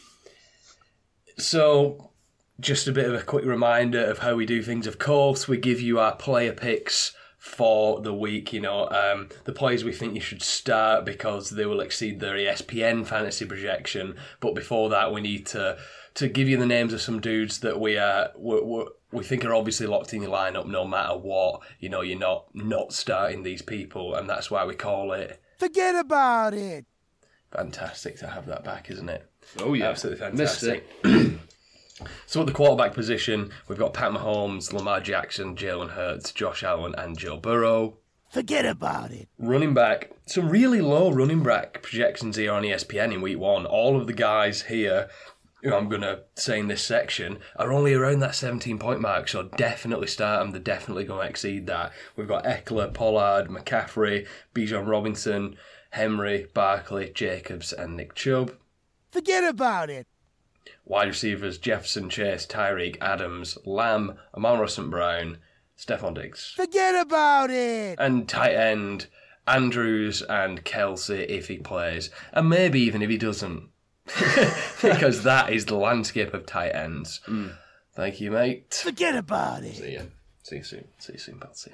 [1.36, 2.12] so,
[2.58, 4.86] just a bit of a quick reminder of how we do things.
[4.86, 7.14] Of course, we give you our player picks
[7.46, 8.52] for the week.
[8.52, 12.34] You know, um, the players we think you should start because they will exceed their
[12.34, 14.16] ESPN fantasy projection.
[14.40, 15.78] But before that, we need to
[16.14, 19.44] to give you the names of some dudes that we uh, we we we think
[19.44, 21.62] are obviously locked in your lineup no matter what.
[21.78, 25.94] You know, you're not not starting these people, and that's why we call it Forget
[25.94, 26.84] about it.
[27.50, 29.30] fantastic to have that back, isn't it?
[29.60, 30.86] Oh yeah, Absolutely fantastic.
[32.26, 36.94] So at the quarterback position, we've got Pat Mahomes, Lamar Jackson, Jalen Hurts, Josh Allen,
[36.96, 37.96] and Joe Burrow.
[38.30, 39.28] Forget about it.
[39.38, 43.64] Running back, some really low running back projections here on ESPN in week one.
[43.64, 45.08] All of the guys here,
[45.62, 49.28] who I'm going to say in this section, are only around that 17 point mark,
[49.28, 50.50] so definitely start them.
[50.50, 51.92] They're definitely going to exceed that.
[52.16, 55.56] We've got Ekeler, Pollard, McCaffrey, Bijan Robinson,
[55.90, 58.52] Henry, Barkley, Jacobs, and Nick Chubb.
[59.12, 60.06] Forget about it.
[60.84, 64.90] Wide receivers Jefferson, Chase, Tyreek, Adams, Lamb, Amon St.
[64.90, 65.38] Brown,
[65.78, 66.52] Stefon Diggs.
[66.56, 67.98] Forget about it.
[67.98, 69.06] And tight end
[69.46, 72.10] Andrews and Kelce if he plays.
[72.32, 73.68] And maybe even if he doesn't.
[74.82, 77.20] because that is the landscape of tight ends.
[77.26, 77.56] Mm.
[77.94, 78.74] Thank you, mate.
[78.74, 79.76] Forget about it.
[79.76, 80.10] See you.
[80.42, 80.88] See you soon.
[80.98, 81.54] See you soon, pal.
[81.54, 81.72] See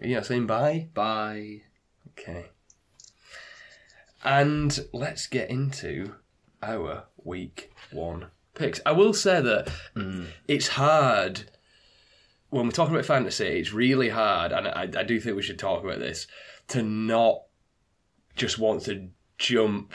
[0.00, 0.14] you.
[0.14, 0.88] Not saying bye?
[0.94, 1.62] Bye.
[2.10, 2.46] Okay.
[4.24, 6.14] And let's get into
[6.62, 8.80] our week one picks.
[8.84, 9.70] I will say that
[10.48, 11.50] it's hard
[12.50, 13.46] when we're talking about fantasy.
[13.46, 16.26] It's really hard, and I, I do think we should talk about this
[16.68, 17.42] to not
[18.36, 19.08] just want to
[19.38, 19.94] jump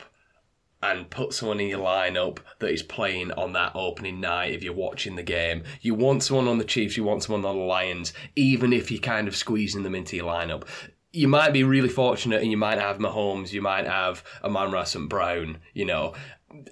[0.82, 4.74] and put someone in your lineup that is playing on that opening night if you're
[4.74, 5.64] watching the game.
[5.82, 9.02] You want someone on the Chiefs, you want someone on the Lions, even if you're
[9.02, 10.68] kind of squeezing them into your lineup.
[11.12, 15.10] You might be really fortunate and you might have Mahomes, you might have Amon St.
[15.10, 16.14] Brown, you know.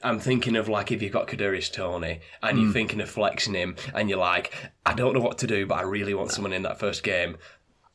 [0.03, 3.75] I'm thinking of like if you've got Kadarius Toney and you're thinking of flexing him
[3.93, 4.53] and you're like,
[4.85, 7.38] I don't know what to do, but I really want someone in that first game.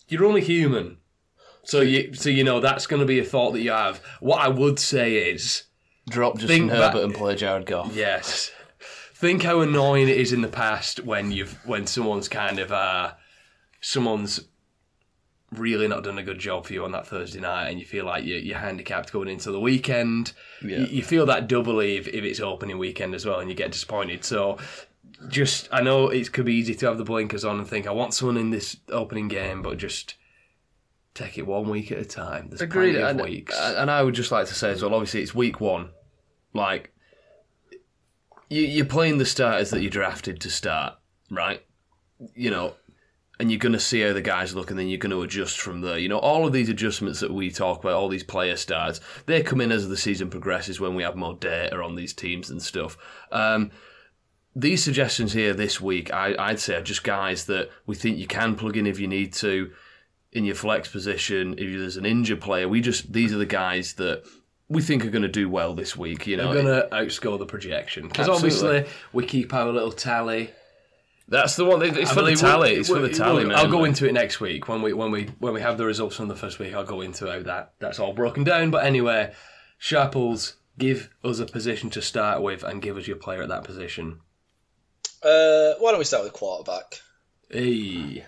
[0.08, 0.98] You're only human.
[1.62, 4.02] So you so you know that's gonna be a thought that you have.
[4.20, 5.64] What I would say is
[6.08, 7.94] Drop Justin Herbert back- and play Jared Goff.
[7.94, 8.50] Yes.
[9.14, 13.12] Think how annoying it is in the past when you've when someone's kind of uh
[13.80, 14.40] someone's
[15.52, 18.04] really not done a good job for you on that Thursday night and you feel
[18.04, 20.32] like you're, you're handicapped going into the weekend.
[20.62, 20.78] Yeah.
[20.78, 23.72] You, you feel that doubly if, if it's opening weekend as well and you get
[23.72, 24.24] disappointed.
[24.24, 24.58] So
[25.28, 27.90] just I know it could be easy to have the blinkers on and think I
[27.90, 30.14] want someone in this opening game, but just
[31.14, 32.48] take it one week at a time.
[32.50, 32.92] There's Agreed.
[32.92, 33.58] plenty of And, weeks.
[33.58, 35.90] Uh, and I would just like to say as well, obviously it's week one.
[36.54, 36.92] Like,
[38.48, 40.94] you, you're playing the starters that you drafted to start,
[41.28, 41.64] right?
[42.34, 42.74] You know,
[43.40, 45.58] and you're going to see how the guys look and then you're going to adjust
[45.58, 45.98] from there.
[45.98, 49.42] You know, all of these adjustments that we talk about, all these player starts, they
[49.42, 52.62] come in as the season progresses when we have more data on these teams and
[52.62, 52.98] stuff.
[53.32, 53.70] Um,
[54.54, 58.26] these suggestions here this week, I, I'd say, are just guys that we think you
[58.26, 59.72] can plug in if you need to
[60.32, 61.54] in your flex position.
[61.54, 64.22] If there's an injured player, we just these are the guys that
[64.68, 66.26] we think are going to do well this week.
[66.26, 70.50] You know, They're going to outscore the projection because obviously we keep our little tally.
[71.30, 71.80] That's the one.
[71.82, 72.72] It's I for the tally.
[72.74, 73.58] we- It's for the tally, we'll- man.
[73.58, 76.16] I'll go into it next week when we when we when we have the results
[76.16, 76.74] from the first week.
[76.74, 78.70] I'll go into how that that's all broken down.
[78.72, 79.32] But anyway,
[79.78, 83.62] Sharples, give us a position to start with and give us your player at that
[83.64, 84.20] position.
[85.22, 87.00] Uh, why don't we start with quarterback?
[87.50, 88.24] Hey,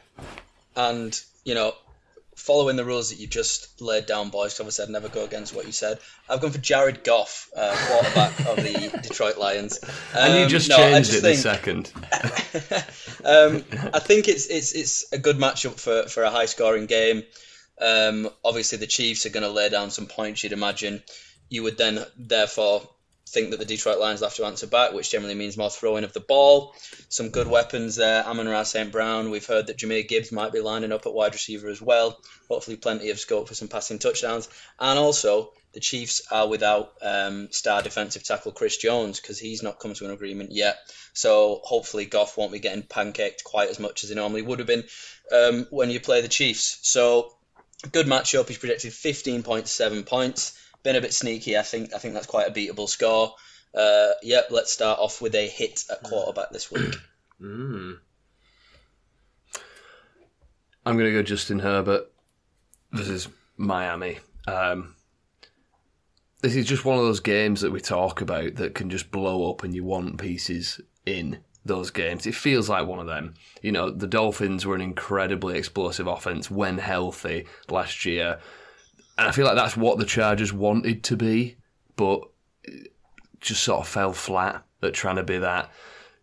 [0.76, 1.74] And you know,
[2.46, 4.58] following the rules that you just laid down, boys.
[4.60, 5.98] Obviously, I'd never go against what you said.
[6.28, 9.78] I've gone for Jared Goff, uh, quarterback of the Detroit Lions.
[10.14, 11.92] and you Um, just no, changed just it think- second.
[13.24, 17.22] um, I think it's it's it's a good matchup for for a high scoring game.
[17.80, 20.42] Um, obviously, the Chiefs are going to lay down some points.
[20.44, 21.02] You'd imagine.
[21.48, 22.88] You would then therefore
[23.32, 26.04] think that the Detroit Lions will have to answer back, which generally means more throwing
[26.04, 26.74] of the ball.
[27.08, 28.24] Some good weapons there.
[28.24, 28.92] Amon Ra St.
[28.92, 29.30] Brown.
[29.30, 32.18] We've heard that Jahmyr Gibbs might be lining up at wide receiver as well.
[32.48, 34.48] Hopefully, plenty of scope for some passing touchdowns.
[34.78, 39.78] And also, the Chiefs are without um, star defensive tackle Chris Jones because he's not
[39.78, 40.76] come to an agreement yet.
[41.14, 44.68] So hopefully Goff won't be getting pancaked quite as much as he normally would have
[44.68, 44.84] been
[45.32, 46.78] um, when you play the Chiefs.
[46.82, 47.32] So
[47.90, 48.48] good matchup.
[48.48, 50.58] He's projected 15.7 points.
[50.82, 51.56] Been a bit sneaky.
[51.56, 51.94] I think.
[51.94, 53.34] I think that's quite a beatable score.
[53.74, 54.48] Uh, yep.
[54.50, 56.94] Let's start off with a hit at quarterback this week.
[57.40, 57.98] mm.
[60.84, 62.10] I'm going to go Justin Herbert.
[62.90, 64.18] This is Miami.
[64.48, 64.96] Um,
[66.42, 69.48] this is just one of those games that we talk about that can just blow
[69.50, 72.26] up and you want pieces in those games.
[72.26, 73.34] It feels like one of them.
[73.62, 78.40] You know, the Dolphins were an incredibly explosive offense when healthy last year.
[79.18, 81.56] And I feel like that's what the Chargers wanted to be,
[81.96, 82.22] but
[83.40, 85.70] just sort of fell flat at trying to be that.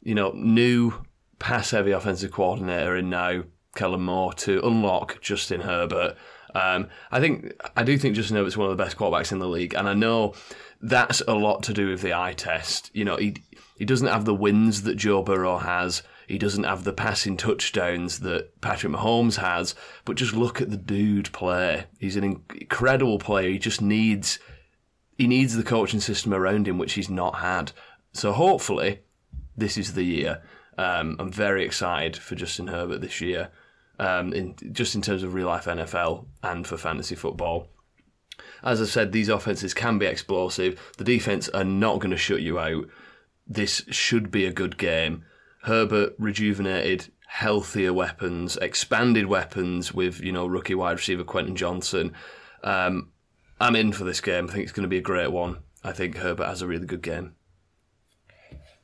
[0.01, 0.93] You know, new
[1.37, 3.43] pass heavy offensive coordinator in now
[3.75, 6.15] Kellen Moore to unlock Justin Herbert.
[6.55, 9.47] Um, I think I do think Justin Herbert's one of the best quarterbacks in the
[9.47, 10.33] league, and I know
[10.81, 12.89] that's a lot to do with the eye test.
[12.93, 13.35] You know, he
[13.77, 16.01] he doesn't have the wins that Joe Burrow has.
[16.29, 19.73] He doesn't have the passing touchdowns that Patrick Mahomes has.
[20.05, 21.85] But just look at the dude play.
[21.97, 23.49] He's an incredible player.
[23.49, 24.37] He just needs
[25.17, 27.71] he needs the coaching system around him, which he's not had.
[28.13, 28.99] So hopefully,
[29.57, 30.43] this is the year.
[30.77, 33.49] Um, I'm very excited for Justin Herbert this year,
[33.97, 37.69] um, in just in terms of real life NFL and for fantasy football.
[38.63, 40.79] As I said, these offenses can be explosive.
[40.99, 42.85] The defense are not going to shut you out.
[43.47, 45.25] This should be a good game.
[45.69, 52.13] Herbert rejuvenated, healthier weapons, expanded weapons with you know rookie wide receiver Quentin Johnson.
[52.63, 53.11] Um,
[53.61, 54.49] I'm in for this game.
[54.49, 55.59] I think it's going to be a great one.
[55.83, 57.35] I think Herbert has a really good game.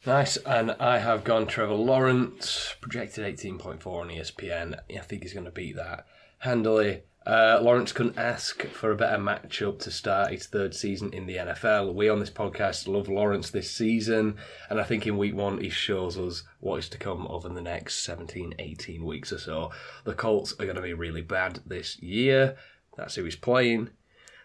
[0.05, 4.77] Nice, and I have gone Trevor Lawrence, projected 18.4 on ESPN.
[4.95, 6.05] I think he's going to beat that
[6.37, 7.01] handily.
[7.25, 11.37] Uh, Lawrence couldn't ask for a better matchup to start his third season in the
[11.37, 11.95] NFL.
[11.95, 14.37] We on this podcast love Lawrence this season,
[14.69, 17.63] and I think in week one he shows us what is to come over the
[17.63, 19.71] next 17, 18 weeks or so.
[20.03, 22.57] The Colts are going to be really bad this year.
[22.95, 23.89] That's who he's playing.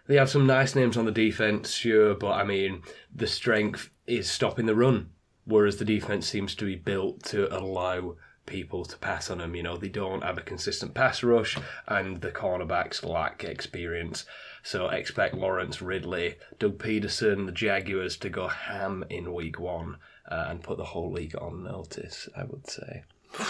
[0.07, 2.83] They have some nice names on the defense, sure, but I mean,
[3.14, 5.11] the strength is stopping the run,
[5.45, 8.16] whereas the defense seems to be built to allow
[8.50, 9.54] people to pass on them.
[9.54, 11.56] You know, they don't have a consistent pass rush,
[11.88, 14.26] and the cornerbacks lack experience.
[14.62, 19.96] So expect Lawrence Ridley, Doug Pederson, the Jaguars to go ham in week one
[20.30, 23.04] uh, and put the whole league on notice, I would say.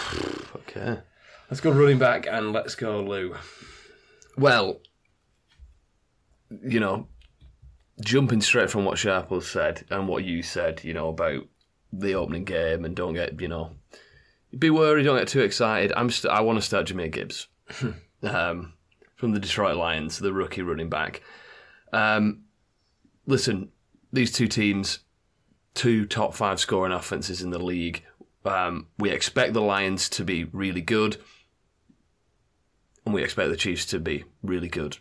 [0.55, 0.99] Okay.
[1.49, 3.35] Let's go running back and let's go Lou.
[4.37, 4.79] Well,
[6.63, 7.07] you know,
[8.01, 11.47] jumping straight from what Sharple said and what you said, you know, about
[11.91, 13.71] the opening game and don't get, you know,
[14.57, 15.93] be worried, don't get too excited.
[15.95, 17.47] I'm st- I want to start Jahmyr Gibbs
[18.23, 18.73] um,
[19.15, 21.21] from the Detroit Lions, the rookie running back.
[21.93, 22.43] Um,
[23.25, 23.69] listen,
[24.11, 24.99] these two teams,
[25.73, 28.03] two top five scoring offenses in the league.
[28.43, 31.17] Um, we expect the Lions to be really good,
[33.05, 34.97] and we expect the Chiefs to be really good,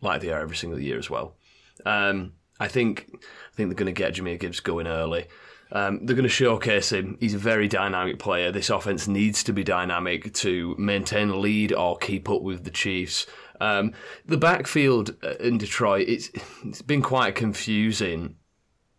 [0.00, 1.36] like they are every single year as well.
[1.84, 5.26] Um, I think I think they're going to get Jahmyr Gibbs going early.
[5.72, 7.16] Um, they're going to showcase him.
[7.20, 8.52] He's a very dynamic player.
[8.52, 12.70] This offense needs to be dynamic to maintain a lead or keep up with the
[12.70, 13.26] Chiefs.
[13.60, 13.92] Um,
[14.24, 16.30] the backfield uh, in Detroit, it's
[16.64, 18.36] it's been quite confusing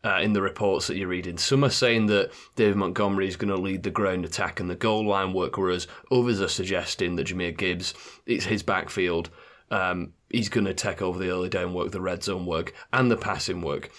[0.03, 1.37] uh, in the reports that you're reading.
[1.37, 4.75] Some are saying that David Montgomery is going to lead the ground attack and the
[4.75, 7.93] goal line work, whereas others are suggesting that Jahmyr Gibbs,
[8.25, 9.29] it's his backfield.
[9.69, 13.11] Um, he's going to take over the early down work, the red zone work, and
[13.11, 13.91] the passing work,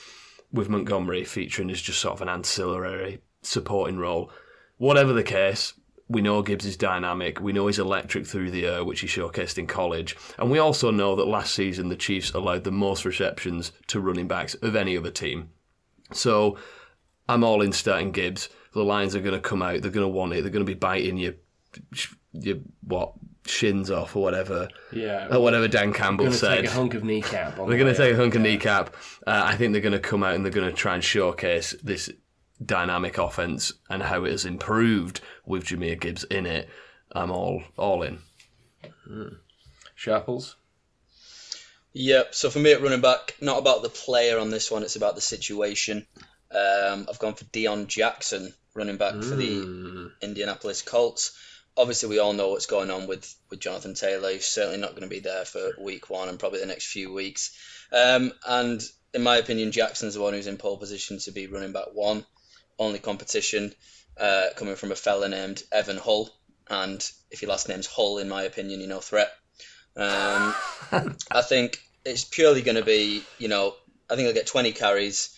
[0.52, 4.30] with Montgomery featuring as just sort of an ancillary supporting role.
[4.78, 5.74] Whatever the case,
[6.08, 7.40] we know Gibbs is dynamic.
[7.40, 10.16] We know he's electric through the air, which he showcased in college.
[10.38, 14.28] And we also know that last season the Chiefs allowed the most receptions to running
[14.28, 15.50] backs of any other team.
[16.12, 16.56] So
[17.28, 18.48] I'm all in starting Gibbs.
[18.72, 19.82] the Lions are going to come out.
[19.82, 20.42] They're going to want it.
[20.42, 21.34] They're going to be biting your,
[22.32, 23.12] your what
[23.48, 24.68] shins off or whatever.
[24.92, 25.34] Yeah.
[25.34, 26.56] Or whatever Dan Campbell going to said.
[26.62, 27.58] take a hunk of kneecap.
[27.58, 28.20] On They're going to take a up.
[28.20, 28.94] hunk of kneecap.
[29.26, 31.74] Uh, I think they're going to come out and they're going to try and showcase
[31.82, 32.10] this
[32.64, 36.68] dynamic offense and how it has improved with Jahmyr Gibbs in it.
[37.12, 38.18] I'm all all in.
[39.94, 40.56] Sharples.
[41.94, 42.34] Yep.
[42.34, 45.14] So for me at running back, not about the player on this one, it's about
[45.14, 46.06] the situation.
[46.50, 51.36] Um, I've gone for Deon Jackson, running back for the Indianapolis Colts.
[51.78, 54.32] Obviously, we all know what's going on with, with Jonathan Taylor.
[54.32, 57.12] He's certainly not going to be there for week one and probably the next few
[57.12, 57.56] weeks.
[57.92, 58.82] Um, and
[59.14, 62.26] in my opinion, Jackson's the one who's in pole position to be running back one.
[62.78, 63.72] Only competition
[64.18, 66.30] uh, coming from a fella named Evan Hull.
[66.68, 69.30] And if your last name's Hull, in my opinion, you're no threat.
[69.96, 70.54] Um,
[71.30, 73.74] I think it's purely going to be, you know,
[74.10, 75.30] I think he'll get 20 carries,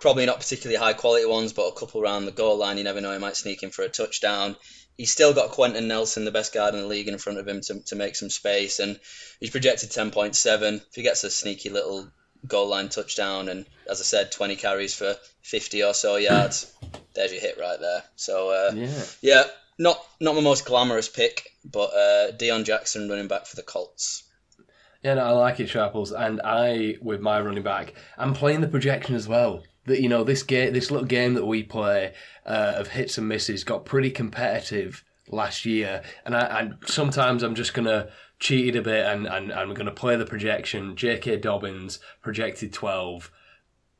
[0.00, 2.78] probably not particularly high quality ones, but a couple around the goal line.
[2.78, 4.56] You never know, he might sneak in for a touchdown.
[5.00, 7.62] He's still got Quenton Nelson, the best guard in the league, in front of him
[7.62, 9.00] to, to make some space, and
[9.40, 10.74] he's projected 10.7.
[10.74, 12.10] If he gets a sneaky little
[12.46, 16.70] goal line touchdown, and as I said, 20 carries for 50 or so yards,
[17.14, 18.02] there's your hit right there.
[18.16, 19.02] So, uh, Yeah.
[19.22, 19.44] yeah,
[19.78, 24.24] not not my most glamorous pick, but uh, Deon Jackson running back for the Colts.
[25.02, 28.68] Yeah, no, I like it, Sharples, and I, with my running back, I'm playing the
[28.68, 29.62] projection as well.
[29.90, 32.14] That you know, this game, this little game that we play
[32.46, 37.54] uh, of hits and misses got pretty competitive last year, and I, and sometimes I'm
[37.54, 40.96] just gonna cheat it a bit and, and I'm gonna play the projection.
[40.96, 41.36] J.K.
[41.36, 43.30] Dobbins projected 12,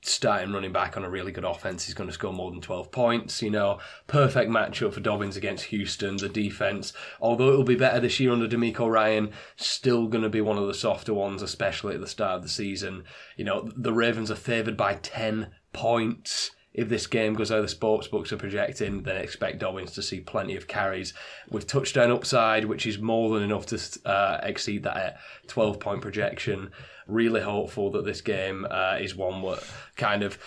[0.03, 1.85] starting running back on a really good offense.
[1.85, 3.43] He's going to score more than 12 points.
[3.43, 6.17] You know, perfect matchup for Dobbins against Houston.
[6.17, 10.41] The defense, although it'll be better this year under DeMeco Ryan, still going to be
[10.41, 13.05] one of the softer ones, especially at the start of the season.
[13.37, 16.53] You know, the Ravens are favoured by 10 points.
[16.73, 20.21] If this game goes how the sports books are projecting, then expect Dobbins to see
[20.21, 21.13] plenty of carries
[21.51, 26.71] with touchdown upside, which is more than enough to uh, exceed that 12 point projection.
[27.11, 29.59] Really hopeful that this game uh, is one where
[29.97, 30.39] kind of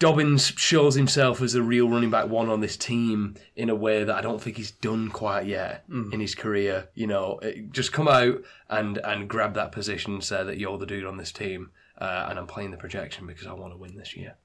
[0.00, 4.02] Dobbins shows himself as a real running back one on this team in a way
[4.02, 6.88] that I don't think he's done quite yet in his career.
[6.94, 7.38] You know,
[7.70, 11.18] just come out and and grab that position and say that you're the dude on
[11.18, 11.70] this team.
[11.98, 14.36] Uh, and I'm playing the projection because I want to win this year.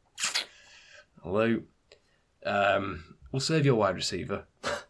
[1.23, 1.61] Hello.
[2.45, 4.45] Um, we'll save your wide receiver.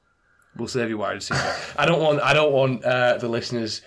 [0.57, 1.53] We'll save your wide receiver.
[1.77, 2.21] I don't want.
[2.21, 3.81] I don't want uh, the listeners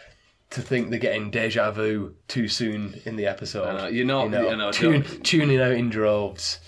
[0.50, 3.76] to think they're getting deja vu too soon in the episode.
[3.76, 6.61] Know, you're not- You know, you know, tune, tuning out in droves.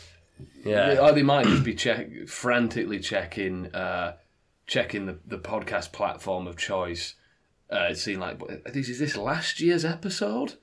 [0.64, 0.98] Yeah.
[1.00, 4.16] Or they might just be check frantically checking uh,
[4.66, 7.14] checking the, the podcast platform of choice,
[7.70, 8.38] uh, seeing like,
[8.72, 10.54] this is this last year's episode?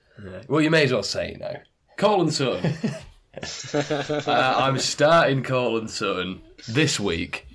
[0.48, 1.58] Well, you may as well say it now.
[1.98, 2.74] Courtland Sutton.
[4.28, 7.48] uh, I'm starting Courtland Sutton this week,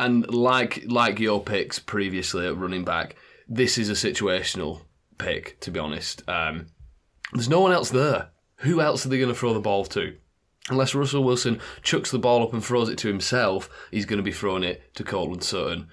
[0.00, 3.14] and like like your picks previously at running back,
[3.48, 4.82] this is a situational
[5.18, 5.58] pick.
[5.60, 6.66] To be honest, um,
[7.32, 8.30] there's no one else there.
[8.58, 10.16] Who else are they going to throw the ball to?
[10.70, 14.22] Unless Russell Wilson chucks the ball up and throws it to himself, he's going to
[14.22, 15.88] be throwing it to Courtland Sutton.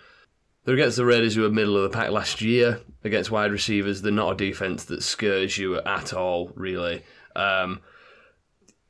[0.64, 4.02] They're against the Raiders, who were middle of the pack last year against wide receivers.
[4.02, 7.04] They're not a defense that scares you at all, really.
[7.36, 7.82] Um,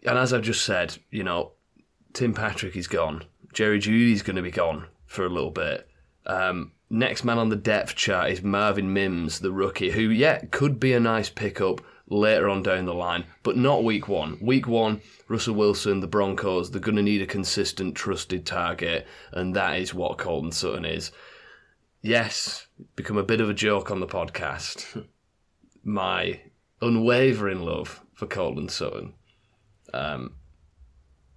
[0.06, 1.54] and as I've just said, you know,
[2.14, 3.24] Tim Patrick is gone.
[3.54, 5.88] Jerry Jeudy's going to be gone for a little bit.
[6.26, 10.80] Um, next man on the depth chart is Marvin Mims, the rookie, who, yeah, could
[10.80, 14.38] be a nice pickup later on down the line, but not week one.
[14.42, 19.56] Week one, Russell Wilson, the Broncos, they're going to need a consistent, trusted target, and
[19.56, 21.12] that is what Courtland Sutton is.
[22.02, 25.06] Yes, become a bit of a joke on the podcast.
[25.84, 26.42] My
[26.82, 29.14] unwavering love for Courtland Sutton.
[29.94, 30.34] Um,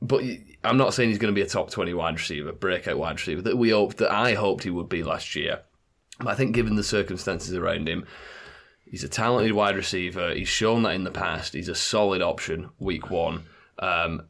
[0.04, 0.22] but
[0.62, 3.42] I'm not saying he's going to be a top 20 wide receiver, breakout wide receiver
[3.42, 5.60] that we hoped that I hoped he would be last year.
[6.18, 8.06] But I think given the circumstances around him,
[8.84, 10.34] he's a talented wide receiver.
[10.34, 11.54] He's shown that in the past.
[11.54, 13.44] He's a solid option week one.
[13.78, 14.28] Um,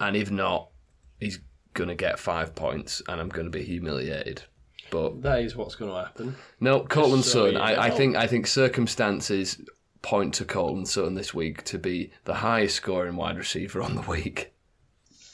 [0.00, 0.70] and if not,
[1.18, 1.40] he's
[1.74, 4.44] going to get five points and I'm going to be humiliated.
[4.90, 6.36] But That is what's going to happen.
[6.60, 7.56] no, so Sutton.
[7.56, 9.58] I, I think I think circumstances
[10.02, 14.02] point to Courtland Sutton this week to be the highest scoring wide receiver on the
[14.02, 14.52] week.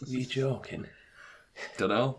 [0.03, 0.87] Are you joking?
[1.77, 2.19] Don't know.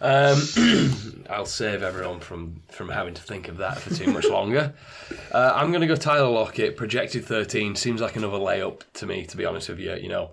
[0.00, 0.42] Um,
[1.30, 4.74] I'll save everyone from, from having to think of that for too much longer.
[5.30, 7.74] Uh, I'm going to go Tyler Lockett, projected 13.
[7.74, 9.94] Seems like another layup to me, to be honest with you.
[9.94, 10.32] You know,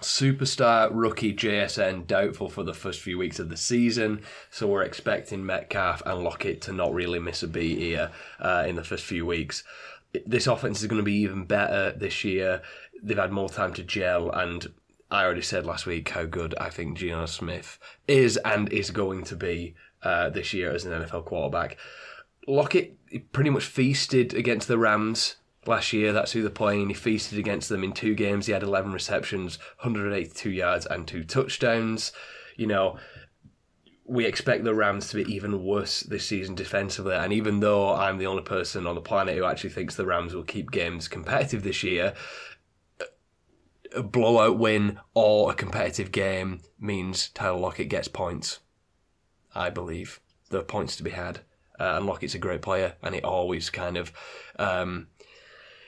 [0.00, 5.44] superstar rookie JSN doubtful for the first few weeks of the season, so we're expecting
[5.44, 9.26] Metcalf and Lockett to not really miss a beat here uh, in the first few
[9.26, 9.62] weeks.
[10.24, 12.62] This offense is going to be even better this year.
[13.02, 14.72] They've had more time to gel, and
[15.14, 19.22] I already said last week how good I think Geno Smith is and is going
[19.24, 21.76] to be uh, this year as an NFL quarterback.
[22.48, 22.98] Lockett
[23.30, 25.36] pretty much feasted against the Rams
[25.66, 26.12] last year.
[26.12, 26.88] That's who they're playing.
[26.88, 28.46] He feasted against them in two games.
[28.46, 32.10] He had 11 receptions, 182 yards, and two touchdowns.
[32.56, 32.98] You know,
[34.04, 37.14] we expect the Rams to be even worse this season defensively.
[37.14, 40.34] And even though I'm the only person on the planet who actually thinks the Rams
[40.34, 42.14] will keep games competitive this year,
[43.94, 48.60] a blowout win or a competitive game means Tyler Lockett gets points.
[49.54, 50.20] I believe
[50.50, 51.40] there are points to be had.
[51.78, 54.12] Uh, and Lockett's a great player, and he always kind of,
[54.58, 55.08] um,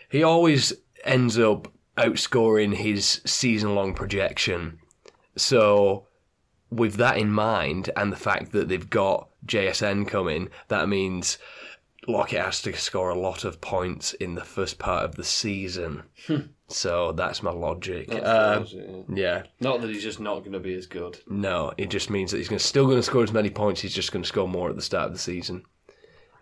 [0.08, 0.72] he always
[1.04, 4.80] ends up outscoring his season-long projection.
[5.36, 6.08] So,
[6.70, 11.38] with that in mind, and the fact that they've got JSN coming, that means
[12.08, 16.02] Lockett has to score a lot of points in the first part of the season.
[16.68, 18.08] So that's my logic.
[18.08, 19.02] That's Uh, bullshit, yeah.
[19.16, 19.42] yeah.
[19.60, 21.18] Not that he's just not going to be as good.
[21.28, 23.80] No, it just means that he's gonna, still going to score as many points.
[23.80, 25.64] He's just going to score more at the start of the season.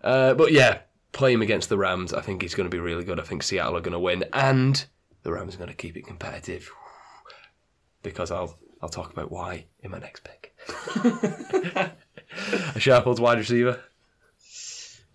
[0.03, 0.79] Uh, but yeah,
[1.11, 2.13] play him against the Rams.
[2.13, 3.19] I think he's going to be really good.
[3.19, 4.83] I think Seattle are going to win, and
[5.23, 6.69] the Rams are going to keep it competitive.
[8.03, 10.53] Because I'll I'll talk about why in my next pick.
[12.75, 13.79] a Sharples wide receiver.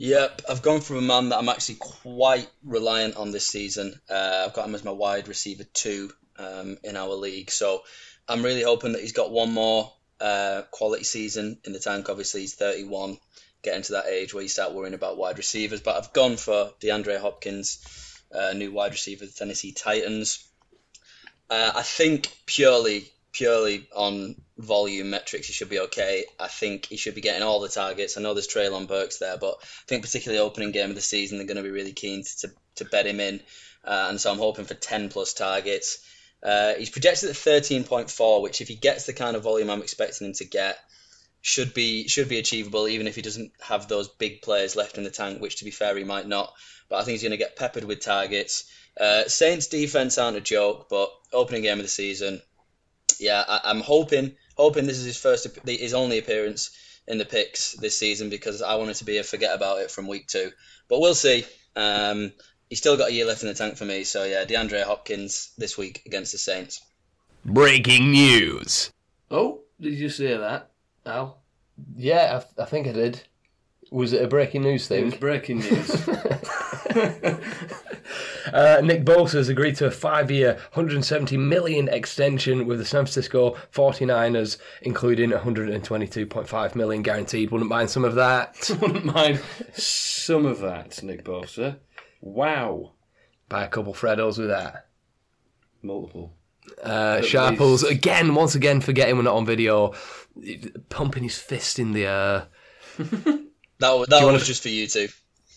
[0.03, 4.01] Yep, I've gone from a man that I'm actually quite reliant on this season.
[4.09, 7.82] Uh, I've got him as my wide receiver two um, in our league, so
[8.26, 12.09] I'm really hoping that he's got one more uh, quality season in the tank.
[12.09, 13.18] Obviously, he's 31,
[13.62, 15.82] getting to that age where you start worrying about wide receivers.
[15.82, 20.48] But I've gone for DeAndre Hopkins, uh, new wide receiver the Tennessee Titans.
[21.51, 26.24] Uh, I think purely purely on volume metrics, he should be okay.
[26.39, 28.16] I think he should be getting all the targets.
[28.16, 31.39] I know there's Treylon Burks there, but I think particularly opening game of the season,
[31.39, 33.41] they're going to be really keen to, to, to bet him in.
[33.85, 35.99] Uh, and so I'm hoping for 10 plus targets.
[36.43, 40.28] Uh, he's projected at 13.4, which if he gets the kind of volume I'm expecting
[40.28, 40.78] him to get,
[41.43, 45.05] should be should be achievable, even if he doesn't have those big players left in
[45.05, 46.53] the tank, which to be fair he might not.
[46.89, 48.70] But I think he's going to get peppered with targets.
[48.99, 52.43] Uh, Saints defense aren't a joke, but opening game of the season,
[53.18, 56.70] yeah, I, I'm hoping hoping this is his first his only appearance
[57.06, 60.06] in the picks this season because I wanted to be a forget about it from
[60.06, 60.50] week two.
[60.88, 61.44] But we'll see.
[61.74, 62.32] Um,
[62.68, 65.52] he's still got a year left in the tank for me, so yeah, DeAndre Hopkins
[65.58, 66.80] this week against the Saints.
[67.44, 68.92] Breaking news.
[69.30, 70.70] Oh, did you say that,
[71.06, 71.38] Al?
[71.96, 73.22] Yeah, I, I think I did.
[73.90, 75.02] Was it a breaking news thing?
[75.02, 75.90] It was breaking news.
[78.53, 83.57] Uh, Nick Bosa has agreed to a five-year, 170 million extension with the San Francisco
[83.72, 87.51] 49ers, including 122.5 million guaranteed.
[87.51, 88.70] Wouldn't mind some of that.
[88.80, 89.40] Wouldn't mind
[89.72, 91.78] some of that, Nick Bosa.
[92.20, 92.92] Wow.
[93.48, 94.86] Buy a couple Freddos with that.
[95.82, 96.34] Multiple.
[96.82, 97.94] Uh, Sharples least.
[97.94, 99.94] again, once again, forgetting we're not on video,
[100.88, 102.46] pumping his fist in the air.
[103.80, 105.09] That was, that wanna- was just for you two.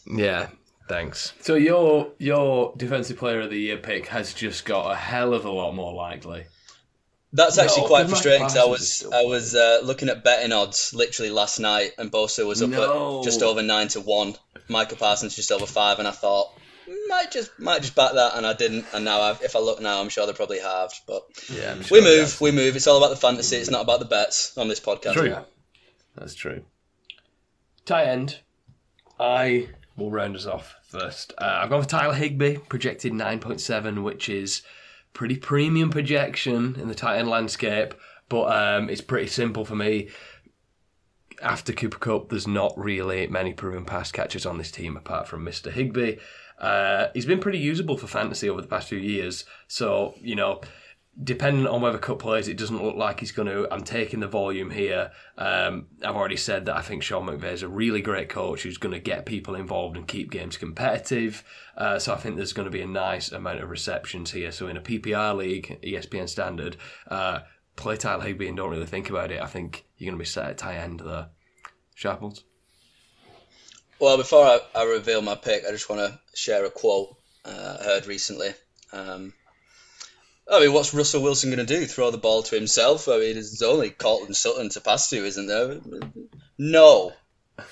[0.07, 0.47] Yeah,
[0.93, 1.33] thanks.
[1.41, 5.45] So your your defensive player of the year pick has just got a hell of
[5.45, 6.45] a lot more likely.
[7.35, 10.93] That's actually No, quite frustrating because I was I was uh, looking at betting odds
[10.93, 13.19] literally last night, and Bosa was up No.
[13.19, 14.35] at just over nine to one.
[14.69, 16.51] Micah Parsons just over five, and I thought
[17.09, 18.85] might just might just back that, and I didn't.
[18.93, 21.01] And now I've, if I look now, I'm sure they're probably halved.
[21.07, 22.75] But Yeah, I'm we sure he move, we move.
[22.75, 23.55] It's all about the fantasy.
[23.57, 25.13] It's not about the bets on this podcast.
[25.13, 25.35] True.
[26.15, 26.63] That's true.
[27.85, 28.39] Tight end.
[29.19, 31.33] I will round us off first.
[31.37, 34.63] Uh, I've gone for Tyler Higbee, projected 9.7, which is
[35.13, 37.93] pretty premium projection in the tight end landscape,
[38.29, 40.09] but um, it's pretty simple for me.
[41.41, 45.45] After Cooper Kupp, there's not really many proven pass catchers on this team apart from
[45.45, 45.71] Mr.
[45.71, 46.19] Higby.
[46.57, 50.61] Uh, he's been pretty usable for fantasy over the past few years, so, you know,
[51.21, 53.71] depending on whether Kupp plays, it doesn't look like he's going to.
[53.71, 55.11] I'm taking the volume here.
[55.37, 58.77] Um, I've already said that I think Sean McVay is a really great coach who's
[58.77, 61.43] going to get people involved and keep games competitive.
[61.77, 64.51] Uh, so I think there's going to be a nice amount of receptions here.
[64.51, 67.41] So in a PPR league, ESPN standard, uh,
[67.75, 69.41] play Tyler Higbee and don't really think about it.
[69.41, 71.27] I think you're going to be set at tight end there.
[71.95, 72.43] Sharples?
[73.99, 77.77] Well, before I, I reveal my pick, I just want to share a quote uh,
[77.79, 78.49] I heard recently.
[78.91, 79.33] Um,
[80.49, 81.85] I mean, what's Russell Wilson going to do?
[81.85, 83.07] Throw the ball to himself?
[83.07, 85.79] I mean, there's only Courtland Sutton to pass to, isn't there?
[86.57, 87.13] No,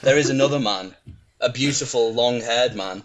[0.02, 0.96] there is another man,
[1.40, 3.04] a beautiful, long-haired man.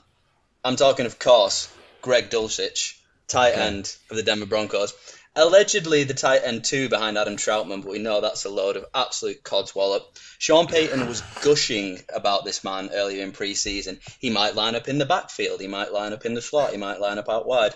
[0.64, 1.68] I'm talking, of course,
[2.00, 2.94] Greg Dulcich,
[3.28, 4.94] tight end of the Denver Broncos.
[5.34, 8.86] Allegedly the tight end two behind Adam Trautman, but we know that's a load of
[8.94, 10.02] absolute codswallop.
[10.38, 13.98] Sean Payton was gushing about this man earlier in preseason.
[14.18, 16.78] He might line up in the backfield, he might line up in the slot, he
[16.78, 17.74] might line up out wide.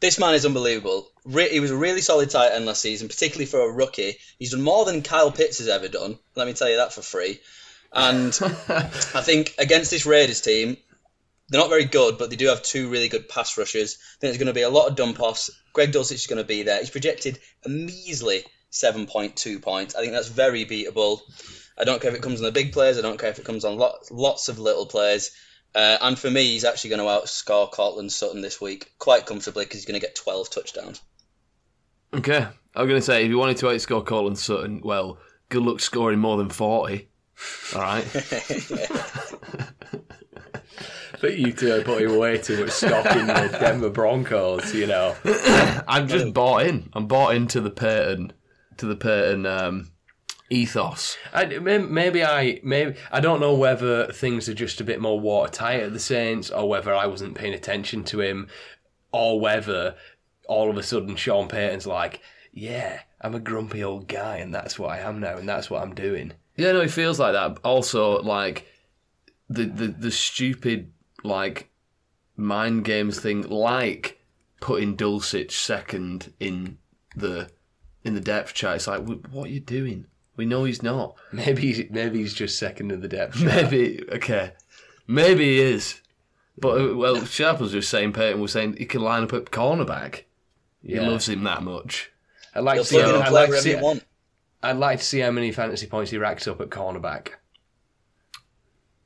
[0.00, 1.08] This man is unbelievable.
[1.24, 4.18] Re- he was a really solid tight end last season, particularly for a rookie.
[4.38, 6.18] He's done more than Kyle Pitts has ever done.
[6.36, 7.40] Let me tell you that for free.
[7.92, 10.76] And I think against this Raiders team,
[11.48, 13.96] they're not very good, but they do have two really good pass rushers.
[13.98, 15.50] I think there's going to be a lot of dump offs.
[15.72, 16.78] Greg Dulcich is going to be there.
[16.78, 19.94] He's projected a measly 7.2 points.
[19.94, 21.20] I think that's very beatable.
[21.78, 22.98] I don't care if it comes on the big players.
[22.98, 25.30] I don't care if it comes on lots, lots of little players.
[25.78, 29.64] Uh, and for me, he's actually going to outscore Courtland Sutton this week quite comfortably
[29.64, 31.00] because he's going to get 12 touchdowns.
[32.12, 35.18] Okay, I'm going to say if you wanted to outscore Courtland Sutton, well,
[35.50, 37.08] good luck scoring more than 40.
[37.76, 38.04] All right.
[41.20, 45.16] But you two are putting way too much stock in the Denver Broncos, you know.
[45.88, 46.90] I'm just bought in.
[46.92, 48.32] I'm bought into the Payton,
[48.76, 49.90] to the Payton um,
[50.50, 51.16] ethos.
[51.32, 55.80] I, maybe I maybe I don't know whether things are just a bit more watertight
[55.80, 58.48] at the Saints, or whether I wasn't paying attention to him,
[59.12, 59.96] or whether
[60.48, 62.20] all of a sudden Sean Payton's like,
[62.52, 65.82] yeah, I'm a grumpy old guy, and that's what I am now, and that's what
[65.82, 66.32] I'm doing.
[66.56, 67.58] Yeah, no, it feels like that.
[67.62, 68.66] Also, like
[69.48, 70.92] the the the stupid
[71.22, 71.70] like
[72.36, 74.20] mind games thing, like
[74.60, 76.78] putting Dulcich second in
[77.14, 77.50] the
[78.02, 78.76] in the depth chart.
[78.76, 80.06] It's like, what are you doing?
[80.38, 81.16] We know he's not.
[81.32, 83.44] Maybe he's, maybe he's just second in the depth chart.
[83.70, 84.52] Maybe okay,
[85.06, 86.00] maybe he is.
[86.56, 88.14] But uh, well, Sharp was just saying.
[88.14, 90.22] Payton was saying he can line up at cornerback.
[90.82, 91.08] He Yeah.
[91.08, 92.10] loves him that much.
[92.54, 92.96] I'd like He'll to see.
[92.98, 93.70] plug in and I'd like to see.
[93.72, 94.04] you want.
[94.62, 97.30] I'd like to see how many fantasy points he racks up at cornerback.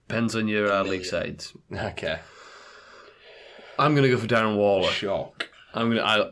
[0.09, 1.53] Depends on your uh, league sides.
[1.75, 2.19] Okay.
[3.79, 4.91] I'm gonna go for Darren Waller.
[4.91, 5.49] Shock.
[5.75, 6.03] I'm gonna.
[6.03, 6.31] I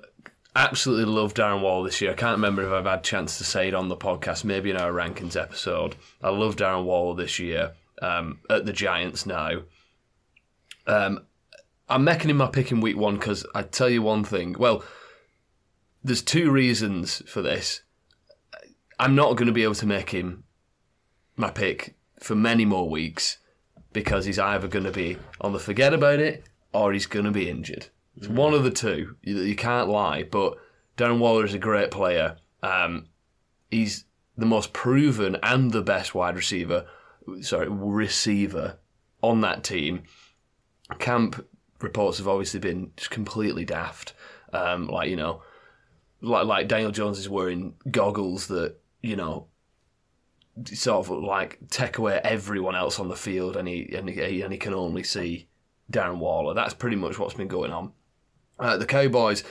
[0.55, 2.13] absolutely love Darren Wall this year.
[2.13, 4.71] I can't remember if I've had a chance to say it on the podcast, maybe
[4.71, 5.97] in our rankings episode.
[6.23, 7.73] I love Darren Wall this year
[8.03, 9.63] um, at the Giants now.
[10.87, 11.27] Um,
[11.89, 14.55] I'm making him my pick in week one because I tell you one thing.
[14.59, 14.85] Well,
[16.03, 17.83] there's two reasons for this.
[18.99, 20.45] I'm not going to be able to make him
[21.37, 23.39] my pick for many more weeks
[23.93, 27.31] because he's either going to be on the forget about it or he's going to
[27.31, 27.87] be injured.
[28.21, 29.17] It's one of the two.
[29.23, 30.23] You, you can't lie.
[30.23, 30.59] But
[30.97, 32.37] Darren Waller is a great player.
[32.63, 33.07] Um,
[33.71, 34.05] he's
[34.37, 36.87] the most proven and the best wide receiver,
[37.41, 38.79] sorry, receiver
[39.23, 40.03] on that team.
[40.99, 41.47] Camp
[41.81, 44.13] reports have obviously been completely daft.
[44.53, 45.43] Um, like you know,
[46.21, 49.47] like like Daniel Jones is wearing goggles that you know
[50.65, 54.53] sort of like take away everyone else on the field, and he and he, and
[54.53, 55.49] he can only see
[55.91, 56.53] Darren Waller.
[56.53, 57.93] That's pretty much what's been going on.
[58.61, 59.43] Uh, the Cowboys,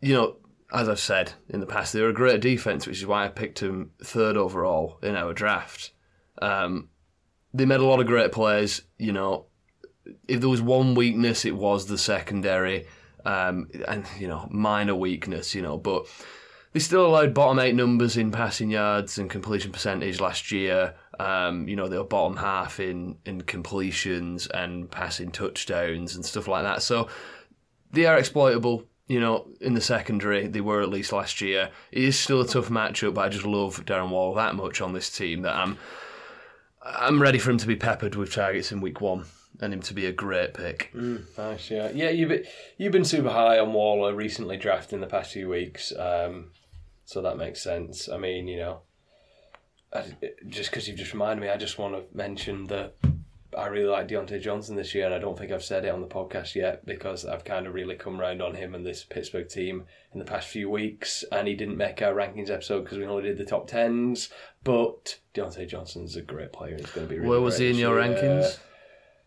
[0.00, 0.36] you know,
[0.72, 3.60] as I've said in the past, they're a great defense, which is why I picked
[3.60, 5.90] them third overall in our draft.
[6.40, 6.90] Um,
[7.52, 8.82] they made a lot of great plays.
[8.98, 9.46] You know,
[10.28, 12.86] if there was one weakness, it was the secondary,
[13.24, 15.54] um, and you know, minor weakness.
[15.54, 16.06] You know, but
[16.72, 20.94] they still allowed bottom eight numbers in passing yards and completion percentage last year.
[21.18, 26.48] Um, you know, they were bottom half in, in completions and passing touchdowns and stuff
[26.48, 26.82] like that.
[26.82, 27.08] So
[27.92, 28.84] they are exploitable.
[29.06, 31.70] You know, in the secondary, they were at least last year.
[31.90, 34.92] It is still a tough matchup, but I just love Darren Wall that much on
[34.92, 35.78] this team that I'm
[36.82, 39.24] I'm ready for him to be peppered with targets in week one
[39.60, 40.94] and him to be a great pick.
[40.94, 42.10] Nice, yeah, yeah.
[42.10, 42.46] You've
[42.78, 46.52] you've been super high on Waller recently, drafted in the past few weeks, um,
[47.04, 48.08] so that makes sense.
[48.08, 48.80] I mean, you know,
[49.92, 50.04] I,
[50.48, 52.94] just because you've just reminded me, I just want to mention that
[53.56, 56.00] I really like Diontae Johnson this year, and I don't think I've said it on
[56.00, 59.48] the podcast yet because I've kind of really come round on him and this Pittsburgh
[59.48, 63.06] team in the past few weeks, and he didn't make our rankings episode because we
[63.06, 64.30] only did the top tens.
[64.62, 66.76] But Diontae Johnson's a great player.
[66.76, 68.58] He's going to be really Where was great he in your rankings?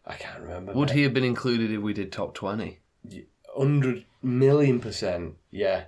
[0.06, 0.74] I can't remember.
[0.74, 0.96] Would mate.
[0.96, 2.80] he have been included if we did top 20?
[3.56, 5.36] hundred million percent.
[5.52, 5.86] Yeah,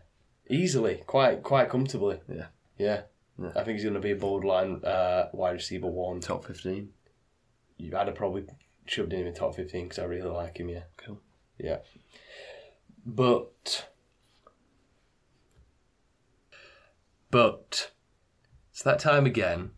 [0.49, 2.19] easily, quite quite comfortably.
[2.29, 2.47] Yeah.
[2.77, 3.01] yeah.
[3.41, 3.49] Yeah.
[3.55, 6.21] I think he's going to be a borderline uh, wide receiver one.
[6.21, 6.89] Top 15?
[7.77, 8.45] You- I'd have probably
[8.85, 10.69] shoved him in the top fifteen because I really like him.
[10.69, 11.19] Yeah, Cool.
[11.57, 11.77] yeah.
[13.05, 13.87] But
[17.31, 17.91] but
[18.71, 19.71] it's that time again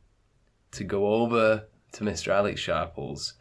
[0.72, 2.30] to go over to Mr.
[2.30, 3.34] Alex Sharples.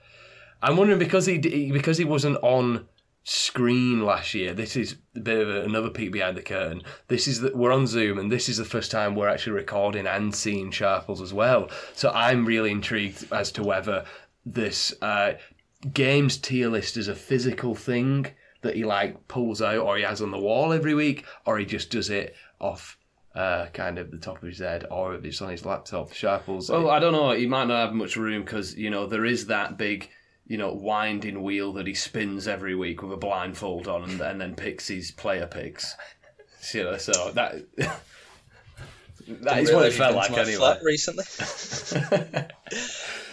[0.62, 1.38] I'm wondering because he
[1.70, 2.88] because he wasn't on
[3.24, 4.54] screen last year.
[4.54, 6.82] This is a bit of a, another peek behind the curtain.
[7.08, 10.06] This is the, we're on Zoom, and this is the first time we're actually recording
[10.06, 11.68] and seeing Sharples as well.
[11.94, 14.04] So I'm really intrigued as to whether
[14.46, 15.34] this uh,
[15.92, 18.28] games tier list is a physical thing
[18.62, 21.66] that he like pulls out, or he has on the wall every week, or he
[21.66, 22.98] just does it off.
[23.34, 26.10] Uh, kind of the top of his head, or if it's on his laptop.
[26.10, 26.70] Sharples.
[26.70, 27.32] Well, I don't know.
[27.32, 30.08] He might not have much room because, you know, there is that big
[30.46, 34.40] you know, winding wheel that he spins every week with a blindfold on, and, and
[34.40, 35.94] then picks his player picks.
[36.72, 37.64] You know, so that
[39.28, 40.56] that is what Really it felt like to my anyway.
[40.56, 41.24] flat recently.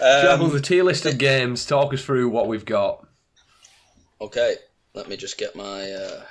[0.02, 1.66] Trouble, Um, the tier list of games.
[1.66, 3.06] Talk us through what we've got.
[4.22, 4.56] okay,
[4.94, 5.92] let me just get my.
[5.92, 6.22] Uh...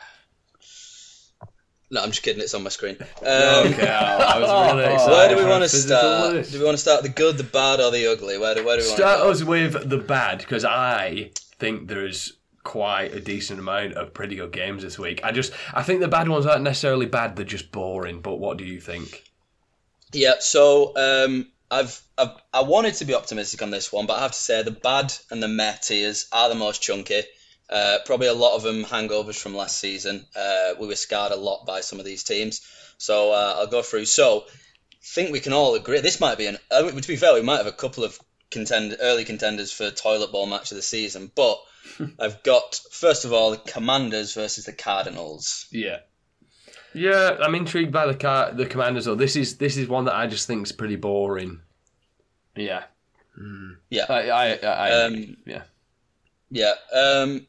[1.90, 2.40] No, I'm just kidding.
[2.42, 2.96] It's on my screen.
[3.00, 5.10] Um, Okay, I was really excited.
[5.12, 6.32] Where do we want to start?
[6.34, 6.52] list.
[6.52, 8.38] Do we want to start the good, the bad, or the ugly?
[8.38, 9.30] Where do, where do we want Start to go?
[9.30, 12.32] us with the bad because I think there's
[12.64, 15.20] quite a decent amount of pretty good games this week.
[15.22, 18.20] I just I think the bad ones aren't necessarily bad; they're just boring.
[18.22, 19.24] But what do you think?
[20.12, 24.22] Yeah, so um, I've, I've I wanted to be optimistic on this one, but I
[24.22, 27.22] have to say the bad and the meh tiers are the most chunky.
[27.70, 30.26] Uh, probably a lot of them hangovers from last season.
[30.36, 32.60] Uh, we were scarred a lot by some of these teams,
[32.98, 34.04] so uh, I'll go through.
[34.04, 34.44] So,
[35.02, 36.58] think we can all agree this might be an.
[36.70, 38.18] Uh, to be fair, we might have a couple of
[38.50, 41.58] contend early contenders for toilet bowl match of the season, but
[42.18, 45.66] I've got first of all the Commanders versus the Cardinals.
[45.70, 46.00] Yeah.
[46.94, 49.04] Yeah, I'm intrigued by the car, the commanders.
[49.06, 51.60] Though this is this is one that I just think is pretty boring.
[52.54, 52.84] Yeah,
[53.88, 54.06] Yeah.
[54.08, 55.62] I, I, I, I Um, yeah.
[56.50, 56.74] Yeah.
[56.94, 57.46] Um,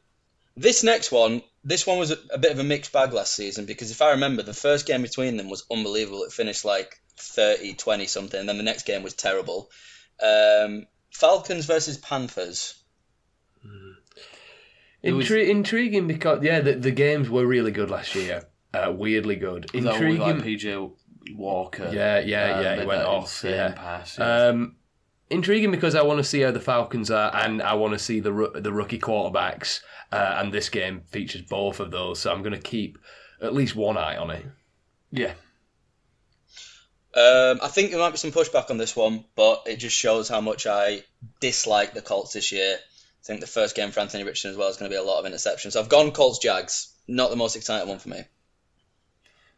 [0.56, 3.66] this next one, this one was a, a bit of a mixed bag last season
[3.66, 6.22] because if I remember, the first game between them was unbelievable.
[6.24, 9.70] It finished like 30, 20 something, and then the next game was terrible.
[10.22, 12.74] Um, Falcons versus Panthers.
[15.02, 18.44] was- Intri- intriguing because yeah, the, the games were really good last year.
[18.74, 19.70] Uh, weirdly good.
[19.72, 20.36] Is that one with, Intriguing.
[20.36, 20.92] like PJ
[21.36, 21.90] Walker.
[21.92, 23.72] Yeah, yeah, um, yeah, he went off, yeah.
[23.72, 24.18] pass.
[24.18, 24.48] yeah.
[24.48, 24.76] Um,
[25.30, 28.20] intriguing because I want to see how the Falcons are, and I want to see
[28.20, 29.80] the the rookie quarterbacks.
[30.12, 32.98] Uh, and this game features both of those, so I'm going to keep
[33.40, 34.46] at least one eye on it.
[35.10, 35.32] yeah.
[37.16, 40.28] Um, I think there might be some pushback on this one, but it just shows
[40.28, 41.02] how much I
[41.40, 42.76] dislike the Colts this year.
[42.76, 45.02] I think the first game for Anthony Richardson as well is going to be a
[45.02, 45.72] lot of interceptions.
[45.72, 46.92] So I've gone Colts Jags.
[47.06, 48.24] Not the most exciting one for me.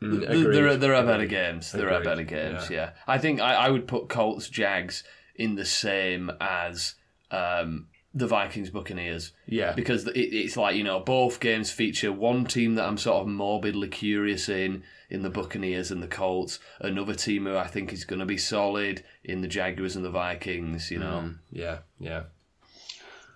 [0.03, 1.31] Mm, There are, there are better Agreed.
[1.31, 1.73] games.
[1.73, 2.69] There are better games.
[2.71, 2.77] Yeah.
[2.77, 6.95] Yeah, I think I, I would put Colts Jags in the same as
[7.31, 9.33] um, the Vikings Buccaneers.
[9.47, 9.73] Yeah.
[9.73, 13.27] because it, it's like you know both games feature one team that I'm sort of
[13.29, 16.59] morbidly curious in in the Buccaneers and the Colts.
[16.81, 20.11] Another team who I think is going to be solid in the Jaguars and the
[20.11, 20.91] Vikings.
[20.91, 22.23] You know, Mm, yeah, yeah.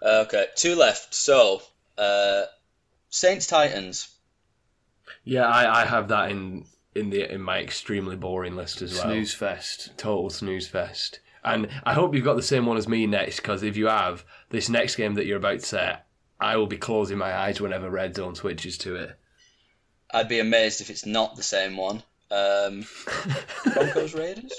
[0.02, 1.14] Uh, okay, two left.
[1.14, 1.62] So,
[1.98, 2.42] uh,
[3.10, 4.08] Saints Titans.
[5.24, 6.64] Yeah, I, I have that in
[6.94, 9.04] in the in my extremely boring list as well.
[9.04, 9.90] snooze fest.
[9.96, 11.20] Total snooze fest.
[11.42, 14.24] And I hope you've got the same one as me next, because if you have,
[14.50, 15.96] this next game that you're about to say,
[16.38, 19.18] I will be closing my eyes whenever Red Zone switches to it.
[20.12, 22.02] I'd be amazed if it's not the same one.
[22.30, 22.84] Um,
[23.74, 24.52] Broncos Raiders.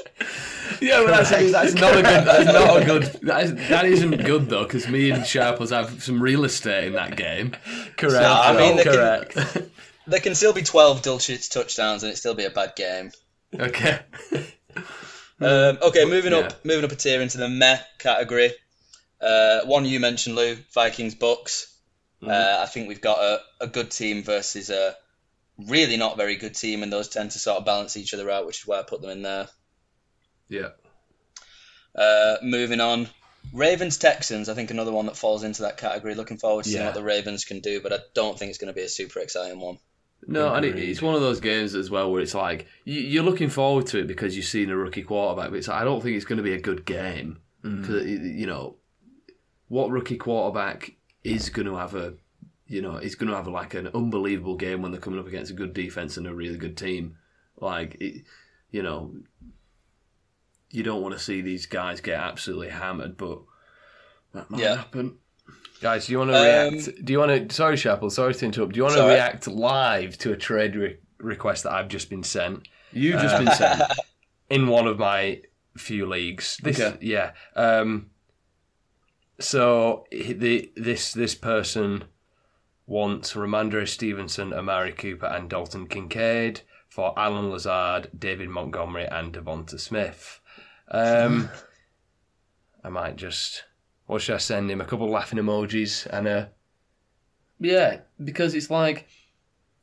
[0.81, 2.25] Yeah, but that's, that's not a good.
[2.25, 3.03] That's not a good.
[3.23, 6.93] That, is, that isn't good though, because me and Sharples have some real estate in
[6.93, 7.51] that game.
[7.97, 8.21] Correct.
[8.21, 9.57] No, I mean, they can- correct.
[10.07, 13.11] There can still be twelve Dulcich touchdowns and it still be a bad game.
[13.57, 13.99] okay.
[15.43, 16.39] Um, okay, moving Yeah.
[16.41, 18.53] up, moving up a tier into the meh category.
[19.19, 21.75] Uh, one you mentioned, Lou, Vikings Bucks.
[22.23, 24.95] Uh, I think we've got a, a good team versus a
[25.57, 28.45] really not very good team, and those tend to sort of balance each other out,
[28.45, 29.47] which is why I put them in there.
[30.47, 30.69] Yeah.
[31.95, 33.09] Uh, moving on,
[33.51, 34.47] Ravens Texans.
[34.47, 36.13] I think another one that falls into that category.
[36.13, 38.71] Looking forward to seeing what the Ravens can do, but I don't think it's going
[38.71, 39.79] to be a super exciting one.
[40.27, 43.23] No, and it, it's one of those games as well where it's like you, you're
[43.23, 46.01] looking forward to it because you've seen a rookie quarterback, but it's like, I don't
[46.01, 47.81] think it's going to be a good game mm.
[47.81, 48.75] because you know
[49.67, 50.93] what rookie quarterback
[51.23, 52.13] is going to have a
[52.67, 55.51] you know is going to have like an unbelievable game when they're coming up against
[55.51, 57.17] a good defense and a really good team.
[57.59, 58.23] Like it,
[58.69, 59.13] you know,
[60.69, 63.39] you don't want to see these guys get absolutely hammered, but
[64.33, 64.75] that might Yeah.
[64.77, 65.17] happen.
[65.81, 67.05] Guys, do you want to Um, react?
[67.05, 67.55] Do you want to?
[67.55, 68.11] Sorry, Sharple.
[68.11, 68.73] Sorry to interrupt.
[68.73, 72.23] Do you want to react live to a trade re- request that I've just been
[72.23, 73.81] sent You've just been sent.
[74.49, 75.41] in one of my
[75.77, 76.57] few leagues?
[76.61, 76.97] This, Okay.
[77.01, 77.31] Yeah.
[77.55, 78.11] Um.
[79.39, 82.03] So the this this person
[82.85, 89.79] wants Rhamondre Stevenson, Amari Cooper, and Dalton Kincaid for Allen Lazard, David Montgomery, and DeVonta
[89.79, 90.39] Smith.
[90.89, 91.49] Um.
[92.83, 93.63] I might just.
[94.11, 94.81] What should I send him?
[94.81, 96.51] A couple of laughing emojis and a.
[97.61, 99.07] Yeah, because it's like,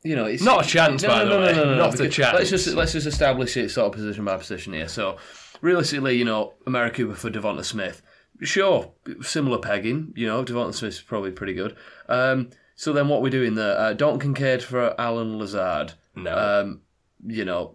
[0.03, 1.53] you know, it's Not a chance, by the way.
[1.55, 2.37] Not a chance.
[2.37, 4.87] Let's just let's just establish it sort of position by position here.
[4.87, 5.17] So,
[5.61, 8.03] realistically, you know, Amari Cooper for DeVonta Smith,
[8.41, 10.13] sure, similar pegging.
[10.15, 11.75] You know, DeVonta Smith's probably pretty good.
[12.07, 13.79] Um, so then, what we're doing there?
[13.79, 15.93] Uh, Dalton Kincaid for Allen Lazard.
[16.15, 16.37] No.
[16.37, 16.81] Um,
[17.25, 17.73] you know,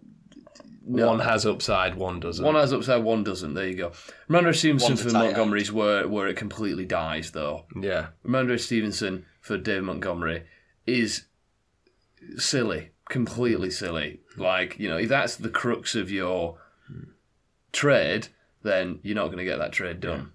[0.86, 2.44] One has upside, one doesn't.
[2.44, 3.54] One has upside, one doesn't.
[3.54, 3.92] There you go.
[4.28, 7.64] Rhamondre Stevenson One's a for tight Montgomery's where where it completely dies though.
[7.80, 8.08] yeah.
[8.26, 10.42] Rhamondre Stevenson for David Montgomery
[10.86, 11.24] is
[12.36, 14.20] silly, completely silly.
[14.36, 16.58] Like you know, if that's the crux of your
[17.72, 18.28] trade,
[18.62, 20.32] then you're not going to get that trade done.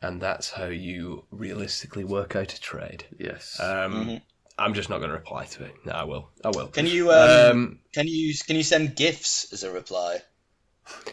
[0.00, 3.04] And that's how you realistically work out a trade.
[3.18, 3.58] Yes.
[3.58, 4.20] Um,
[4.58, 5.74] I'm just not going to reply to it.
[5.84, 6.28] No, I will.
[6.44, 6.66] I will.
[6.68, 10.20] Can you um, Um, can you can you send gifs as a reply?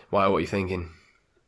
[0.10, 0.28] why?
[0.28, 0.90] What are you thinking?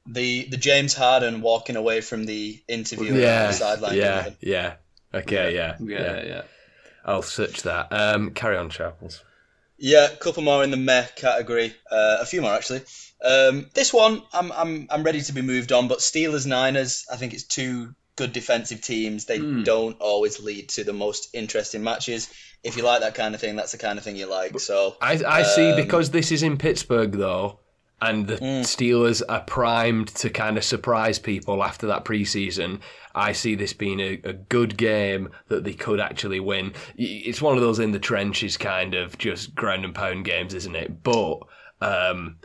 [0.05, 3.95] The the James Harden walking away from the interview on Yeah, the sideline.
[3.95, 4.73] yeah, giving- yeah.
[5.13, 6.25] Okay, yeah, yeah, yeah.
[6.25, 6.41] yeah.
[7.05, 7.91] I'll search that.
[7.91, 9.23] Um, carry on, Sharples.
[9.77, 11.73] Yeah, a couple more in the meh category.
[11.89, 12.81] Uh, a few more actually.
[13.23, 15.87] Um, this one, I'm I'm I'm ready to be moved on.
[15.87, 19.25] But Steelers Niners, I think it's two good defensive teams.
[19.25, 22.33] They don't always lead to the most interesting matches.
[22.63, 24.59] If you like that kind of thing, that's the kind of thing you like.
[24.59, 27.59] So I, I see Um, because this is in Pittsburgh though,
[28.01, 32.79] and the Steelers are primed to kind of surprise people after that preseason.
[33.15, 36.73] I see this being a, a good game that they could actually win.
[36.97, 40.75] It's one of those in the trenches kind of just ground and pound games, isn't
[40.75, 41.01] it?
[41.01, 41.39] But
[41.81, 42.37] um,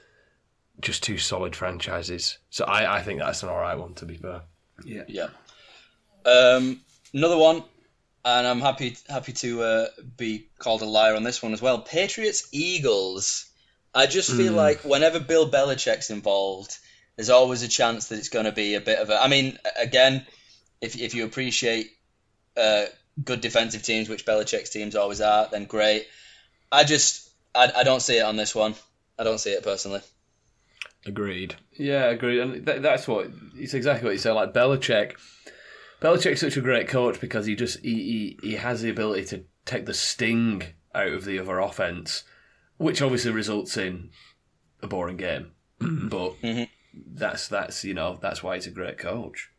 [0.81, 2.39] just two solid franchises.
[2.49, 4.43] So I, I think that's an all right one to be fair.
[4.85, 5.05] Yeah.
[5.07, 5.29] Yeah.
[6.25, 6.81] Um,
[7.13, 7.63] another one,
[8.25, 11.81] and I'm happy happy to uh, be called a liar on this one as well.
[11.81, 13.47] Patriots Eagles.
[13.95, 16.79] I just feel like whenever Bill Belichick's involved,
[17.17, 19.23] there's always a chance that it's going to be a bit of a.
[19.23, 20.25] I mean, again,
[20.81, 21.91] if if you appreciate
[22.57, 22.87] uh,
[23.23, 26.07] good defensive teams, which Belichick's teams always are, then great.
[26.71, 28.75] I just I, I don't see it on this one.
[29.19, 30.01] I don't see it personally.
[31.05, 31.57] Agreed.
[31.73, 32.41] Yeah, agreed.
[32.41, 34.33] and th- that's what it's exactly what you said.
[34.33, 35.15] Like Belichick,
[36.03, 39.45] Belichick's such a great coach because he just he, he, he has the ability to
[39.65, 40.63] take the sting
[40.95, 42.25] out of the other offense,
[42.77, 44.11] which obviously results in
[44.83, 45.53] a boring game.
[45.79, 46.35] but
[46.95, 49.51] that's that's you know that's why he's a great coach.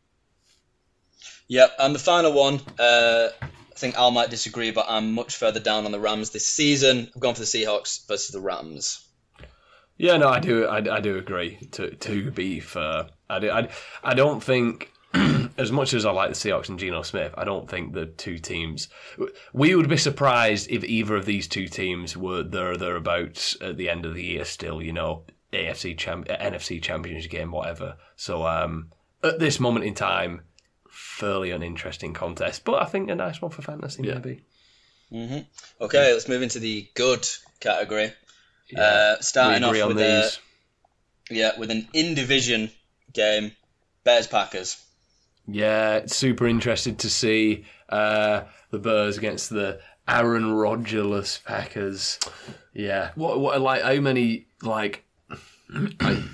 [1.48, 5.60] Yep, and the final one, uh, I think Al might disagree, but I'm much further
[5.60, 7.10] down on the Rams this season.
[7.14, 9.06] I've gone for the Seahawks versus the Rams.
[9.96, 10.66] Yeah, no, I do.
[10.66, 11.58] I, I do agree.
[11.72, 13.50] To to be fair, I do.
[13.50, 13.68] I,
[14.02, 14.90] I don't think,
[15.56, 18.38] as much as I like the Seahawks and Geno Smith, I don't think the two
[18.38, 18.88] teams.
[19.52, 23.88] We would be surprised if either of these two teams were there thereabouts at the
[23.88, 24.44] end of the year.
[24.44, 27.96] Still, you know, AFC champ, NFC Championship game, whatever.
[28.16, 28.90] So, um,
[29.22, 30.42] at this moment in time,
[30.90, 34.42] fairly uninteresting contest, but I think a nice one for fantasy maybe.
[35.80, 37.26] Okay, let's move into the good
[37.60, 38.12] category.
[38.76, 40.30] Uh, starting off agree on with a,
[41.30, 42.70] yeah with an in division
[43.12, 43.52] game,
[44.02, 44.82] Bears Packers.
[45.46, 52.18] Yeah, super interested to see uh, the Bears against the Aaron Rodgerless Packers.
[52.72, 55.04] Yeah, What what like how many like
[56.00, 56.24] I,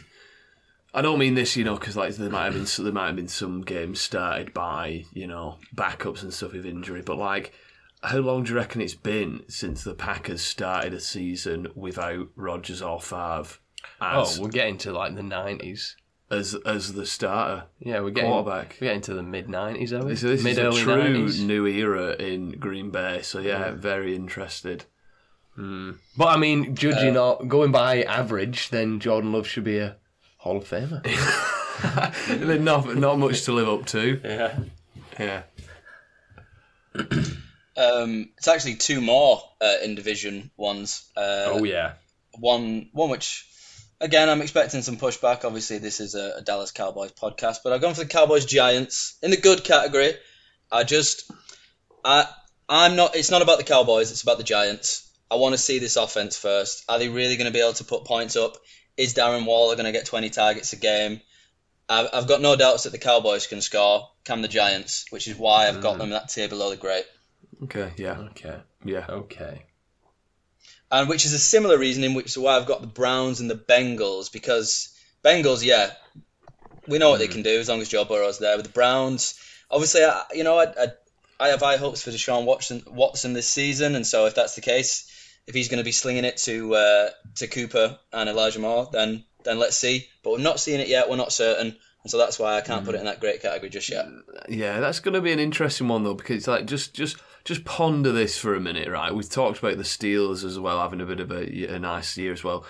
[0.94, 3.16] I don't mean this, you know, because like there might have been there might have
[3.16, 7.52] been some games started by you know backups and stuff with injury, but like
[8.02, 12.80] how long do you reckon it's been since the Packers started a season without Rodgers
[12.80, 13.58] or Favre
[14.00, 15.96] Oh, we're getting to like the nineties.
[16.31, 17.64] As as the starter?
[17.78, 18.76] Yeah, we're getting Quarterback.
[18.81, 20.16] We're getting to the mid nineties, are we?
[20.16, 21.45] So this mid is a early true 90s.
[21.45, 23.22] new era in Green Bay.
[23.22, 24.85] So yeah, very interested.
[25.57, 29.97] But I mean, judging on going by average, then Jordan Love should be a
[30.39, 31.05] Hall of Famer.
[32.61, 34.20] not not much to live up to.
[34.24, 34.59] yeah,
[35.18, 35.43] Yeah.
[37.76, 41.09] Um, it's actually two more uh, in division ones.
[41.16, 41.93] Uh, oh yeah.
[42.39, 43.47] one one which
[44.01, 45.44] again I'm expecting some pushback.
[45.44, 49.16] Obviously, this is a, a Dallas Cowboys podcast, but I've gone for the Cowboys Giants
[49.22, 50.14] in the good category.
[50.70, 51.30] I just
[52.05, 52.26] I
[52.68, 53.16] I'm not.
[53.16, 54.12] It's not about the Cowboys.
[54.12, 55.11] It's about the Giants.
[55.28, 56.84] I want to see this offense first.
[56.88, 58.57] Are they really going to be able to put points up?
[58.96, 61.20] Is Darren Waller going to get 20 targets a game?
[61.88, 64.09] I've, I've got no doubts that the Cowboys can score.
[64.24, 65.07] Can the Giants?
[65.11, 65.98] Which is why I've got mm.
[65.98, 67.05] them that tier below the great.
[67.64, 67.92] Okay.
[67.96, 68.18] Yeah.
[68.30, 68.57] Okay.
[68.84, 69.07] Yeah.
[69.09, 69.66] Okay.
[70.91, 73.55] And which is a similar reason in which why I've got the Browns and the
[73.55, 75.93] Bengals because Bengals, yeah,
[76.86, 78.57] we know what they can do as long as Joe Burrow's there.
[78.57, 79.38] With the Browns,
[79.70, 80.86] obviously, I, you know, I, I,
[81.38, 84.61] I have high hopes for Deshaun Watson, Watson this season, and so if that's the
[84.61, 85.11] case,
[85.47, 89.24] if he's going to be slinging it to uh, to Cooper and Elijah Moore, then
[89.45, 90.09] then let's see.
[90.22, 91.09] But we're not seeing it yet.
[91.09, 93.70] We're not certain, and so that's why I can't put it in that great category
[93.70, 94.07] just yet.
[94.49, 97.16] Yeah, that's going to be an interesting one though, because it's like just just
[97.51, 99.12] just ponder this for a minute, right?
[99.12, 102.32] We've talked about the Steelers as well having a bit of a, a nice year
[102.32, 102.64] as well.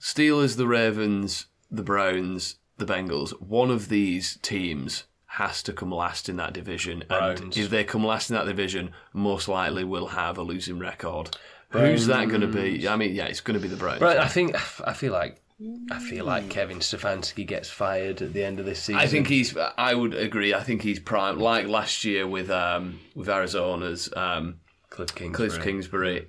[0.00, 3.32] Steelers, the Ravens, the Browns, the Bengals.
[3.40, 8.06] One of these teams has to come last in that division, and if they come
[8.06, 11.36] last in that division, most likely will have a losing record.
[11.70, 12.86] Who's that going to be?
[12.86, 14.00] I mean, yeah, it's going to be the Browns.
[14.00, 14.54] Right, I think
[14.86, 15.42] I feel like
[15.90, 19.00] I feel like Kevin Stefanski gets fired at the end of this season.
[19.00, 19.56] I think he's.
[19.76, 20.54] I would agree.
[20.54, 25.50] I think he's prime, like last year with um, with Arizona's um, Cliff Kingsbury.
[25.50, 26.28] Cliff Kingsbury.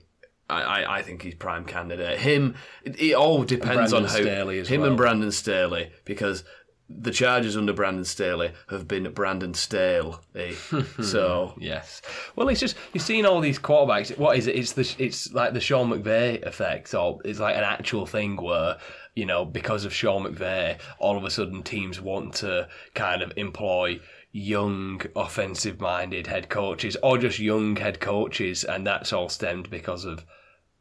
[0.50, 2.20] I, I, I think he's prime candidate.
[2.20, 4.90] Him, it, it all depends on how Staley as him well.
[4.90, 6.44] and Brandon Staley because
[6.90, 10.22] the charges under Brandon Staley have been Brandon Stale.
[10.36, 10.54] eh?
[11.02, 12.02] so Yes.
[12.36, 14.18] Well, it's just you've seen all these quarterbacks.
[14.18, 14.56] What is it?
[14.56, 18.78] It's the it's like the Sean McVay effect, or it's like an actual thing where
[19.16, 23.34] you know because of Sean McVay, all of a sudden teams want to kind of
[23.36, 24.00] employ
[24.32, 30.26] young offensive-minded head coaches or just young head coaches, and that's all stemmed because of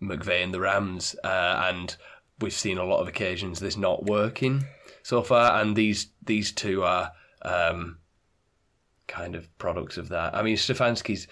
[0.00, 1.96] McVay and the Rams, uh, and
[2.40, 4.64] we've seen a lot of occasions this not working
[5.02, 7.12] so far, and these these two are.
[7.42, 7.96] Um,
[9.10, 10.36] kind of products of that.
[10.36, 11.26] I mean, Stefanski's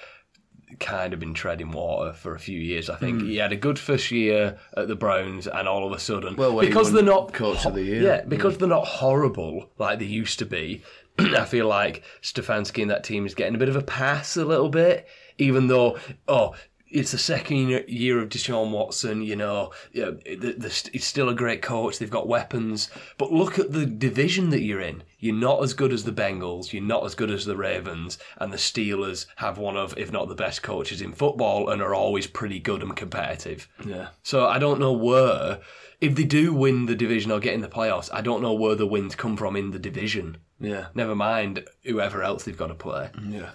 [0.78, 2.88] kind of been treading water for a few years.
[2.90, 3.26] I think hmm.
[3.28, 6.60] he had a good first year at the Browns, and all of a sudden, Well,
[6.60, 8.02] because they're not Coach of the Year.
[8.02, 8.60] yeah, because hmm.
[8.60, 10.82] they're not horrible like they used to be.
[11.18, 14.44] I feel like Stefanski and that team is getting a bit of a pass a
[14.44, 15.08] little bit,
[15.38, 16.54] even though oh.
[16.90, 19.72] It's the second year- year of Deshaun Watson, you know.
[19.92, 21.98] Yeah, the, the, he's still a great coach.
[21.98, 25.02] They've got weapons, but look at the division that you're in.
[25.20, 26.72] You're not as good as the Bengals.
[26.72, 30.28] You're not as good as the Ravens, and the Steelers have one of, if not
[30.28, 33.68] the best coaches in football, and are always pretty good and competitive.
[33.84, 35.58] yeah, So I don't know where,
[36.00, 38.76] if they do win the division or get in the playoffs, I don't know where
[38.76, 40.36] the wins come from in the division.
[40.60, 43.10] yeah, Never mind whoever else they've got to play.
[43.28, 43.50] yeah.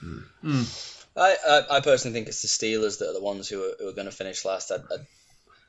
[0.00, 0.62] Hmm.
[1.16, 3.88] I, I, I personally think it's the Steelers that are the ones who are, who
[3.88, 4.70] are going to finish last.
[4.70, 5.06] I, I'm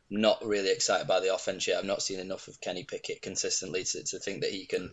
[0.10, 1.78] not really excited by the offense yet.
[1.80, 4.92] I've not seen enough of Kenny Pickett consistently to, to think that he can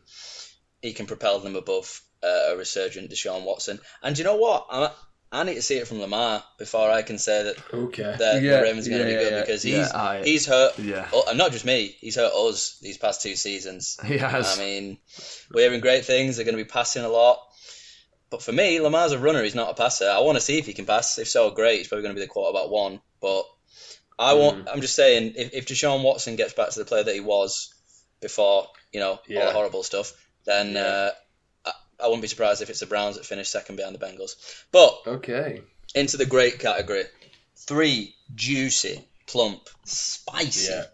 [0.80, 3.78] he can propel them above uh, a resurgent Deshaun Watson.
[4.02, 4.66] And you know what?
[4.70, 4.90] I,
[5.30, 8.16] I need to see it from Lamar before I can say that Okay.
[8.18, 10.24] that Yeah, the Ravens are going to yeah, be good yeah, because yeah, he's I-
[10.24, 10.78] he's hurt.
[10.78, 11.08] yeah.
[11.28, 11.96] And not just me.
[12.00, 13.98] He's hurt us these past two seasons.
[14.04, 14.58] He has.
[14.58, 14.98] I mean,
[15.52, 16.36] we're hearing great things.
[16.36, 17.38] They're going to be passing a lot.
[18.30, 19.42] But for me, Lamar's a runner.
[19.42, 20.08] He's not a passer.
[20.08, 21.18] I want to see if he can pass.
[21.18, 21.78] If so, great.
[21.78, 23.00] He's probably going to be the quarterback one.
[23.20, 23.44] But
[24.22, 24.68] I want.
[24.68, 27.72] I'm just saying, if, if Deshaun Watson gets back to the player that he was
[28.20, 30.12] before, you know, all the horrible stuff,
[30.44, 30.80] then Yeah.
[30.80, 31.10] uh,
[31.66, 31.72] I,
[32.04, 34.36] I wouldn't be surprised if it's the Browns that finish second behind the Bengals.
[34.70, 35.60] But Okay.
[35.94, 37.04] into the great category,
[37.56, 40.84] three juicy, plump, spicy Yeah.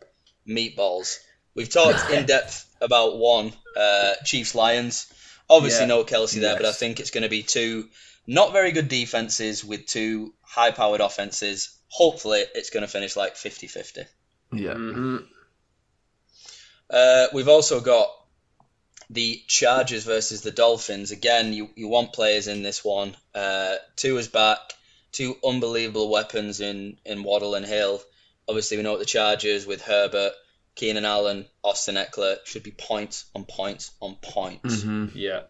[0.47, 1.19] meatballs.
[1.55, 5.07] We've talked in depth about one, uh, Chiefs Lions.
[5.51, 5.87] Obviously, Yeah.
[5.89, 7.89] no Kelce there, but I think it's going to be two
[8.27, 11.71] not very good defenses with two high powered offenses.
[11.89, 14.03] Hopefully, it's going to finish like 50 50.
[14.53, 14.75] yeah.
[14.75, 15.17] Mm-hmm.
[16.91, 18.09] Uh, we've also got
[19.11, 21.11] the Chargers versus the Dolphins.
[21.11, 23.17] Again, you, you want players in this one.
[23.35, 24.59] Uh, two is back,
[25.13, 28.01] two unbelievable weapons in, in Waddle and Hill.
[28.49, 30.33] Obviously, we know what the Chargers with Herbert,
[30.75, 34.83] Keenan Allen, Austin Ekeler should be points on points on points.
[34.83, 35.11] Mhm.
[35.15, 35.43] Yeah.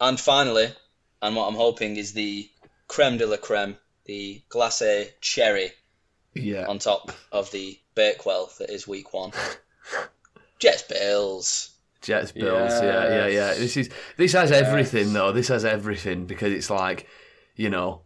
[0.00, 0.72] And finally,
[1.20, 2.48] and what I'm hoping is the
[2.88, 5.72] creme de la creme, the glacé cherry
[6.34, 6.66] Yeah.
[6.66, 9.32] on top of the Bakewell that is week one.
[10.58, 11.70] Jets Bills.
[12.02, 13.54] Jets Bills, yeah, yeah, yeah.
[13.54, 15.32] This is this has everything though.
[15.32, 17.06] This has everything because it's like,
[17.56, 18.02] you know,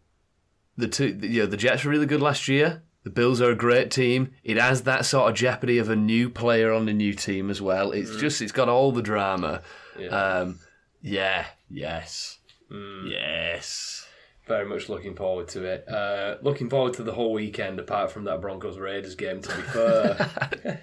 [0.77, 2.83] the two, you know, the Jets were really good last year.
[3.05, 4.33] The Bills are a great team.
[4.45, 7.61] It has that sort of jeopardy of a new player on a new team as
[7.63, 7.91] well.
[7.93, 9.63] It's just it's got all the drama.
[9.99, 10.09] Yeah.
[10.09, 10.59] Um,
[11.03, 12.39] yeah, yes,
[12.71, 14.07] yes.
[14.49, 15.87] Very much looking forward to it.
[15.89, 19.43] Uh, looking forward to the whole weekend, apart from that Broncos Raiders game.
[19.43, 20.81] To be fair,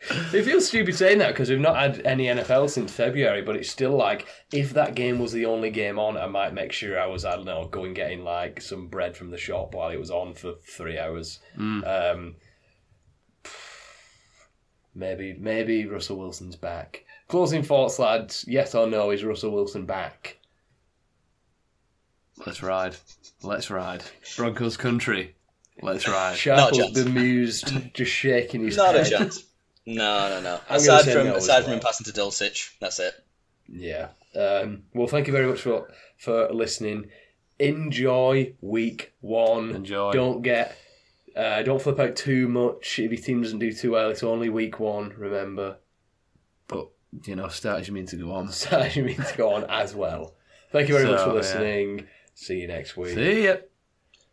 [0.32, 3.42] it feels stupid saying that because we've not had any NFL since February.
[3.42, 6.70] But it's still like if that game was the only game on, I might make
[6.72, 9.90] sure I was I don't know going getting like some bread from the shop while
[9.90, 11.40] it was on for three hours.
[11.84, 12.36] Um,
[14.94, 17.04] maybe maybe Russell Wilson's back.
[17.28, 18.44] Closing thoughts, lads.
[18.46, 19.10] Yes or no?
[19.10, 20.38] Is Russell Wilson back?
[22.46, 22.96] Let's ride.
[23.42, 24.02] Let's ride.
[24.36, 25.34] Broncos country.
[25.82, 26.30] Let's ride.
[26.30, 27.02] Not a Sharple's chance.
[27.04, 28.94] bemused, just shaking his head.
[28.94, 29.44] Not a chance.
[29.86, 30.60] No, no, no.
[30.68, 31.74] Aside from no aside from well.
[31.78, 33.14] him passing to Dulcich, that's it.
[33.68, 34.08] Yeah.
[34.34, 37.10] Um, well, thank you very much for for listening.
[37.58, 39.70] Enjoy week one.
[39.74, 40.12] Enjoy.
[40.12, 40.76] Don't get.
[41.36, 44.10] Uh, don't flip out too much if your team doesn't do too well.
[44.10, 45.14] It's only week one.
[45.16, 45.76] Remember,
[46.66, 46.88] But
[47.24, 48.50] you know, start as you mean to go on.
[48.52, 50.34] Start as you mean to go on as well.
[50.72, 51.42] Thank you very much So, for yeah.
[52.38, 52.58] Listening.
[52.58, 53.14] See you next week.
[53.14, 53.56] See ya.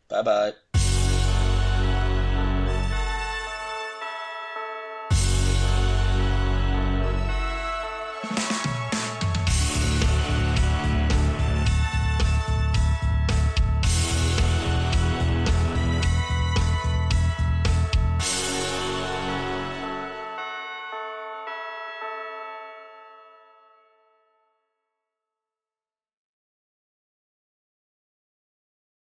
[0.09, 0.84] Bye bye.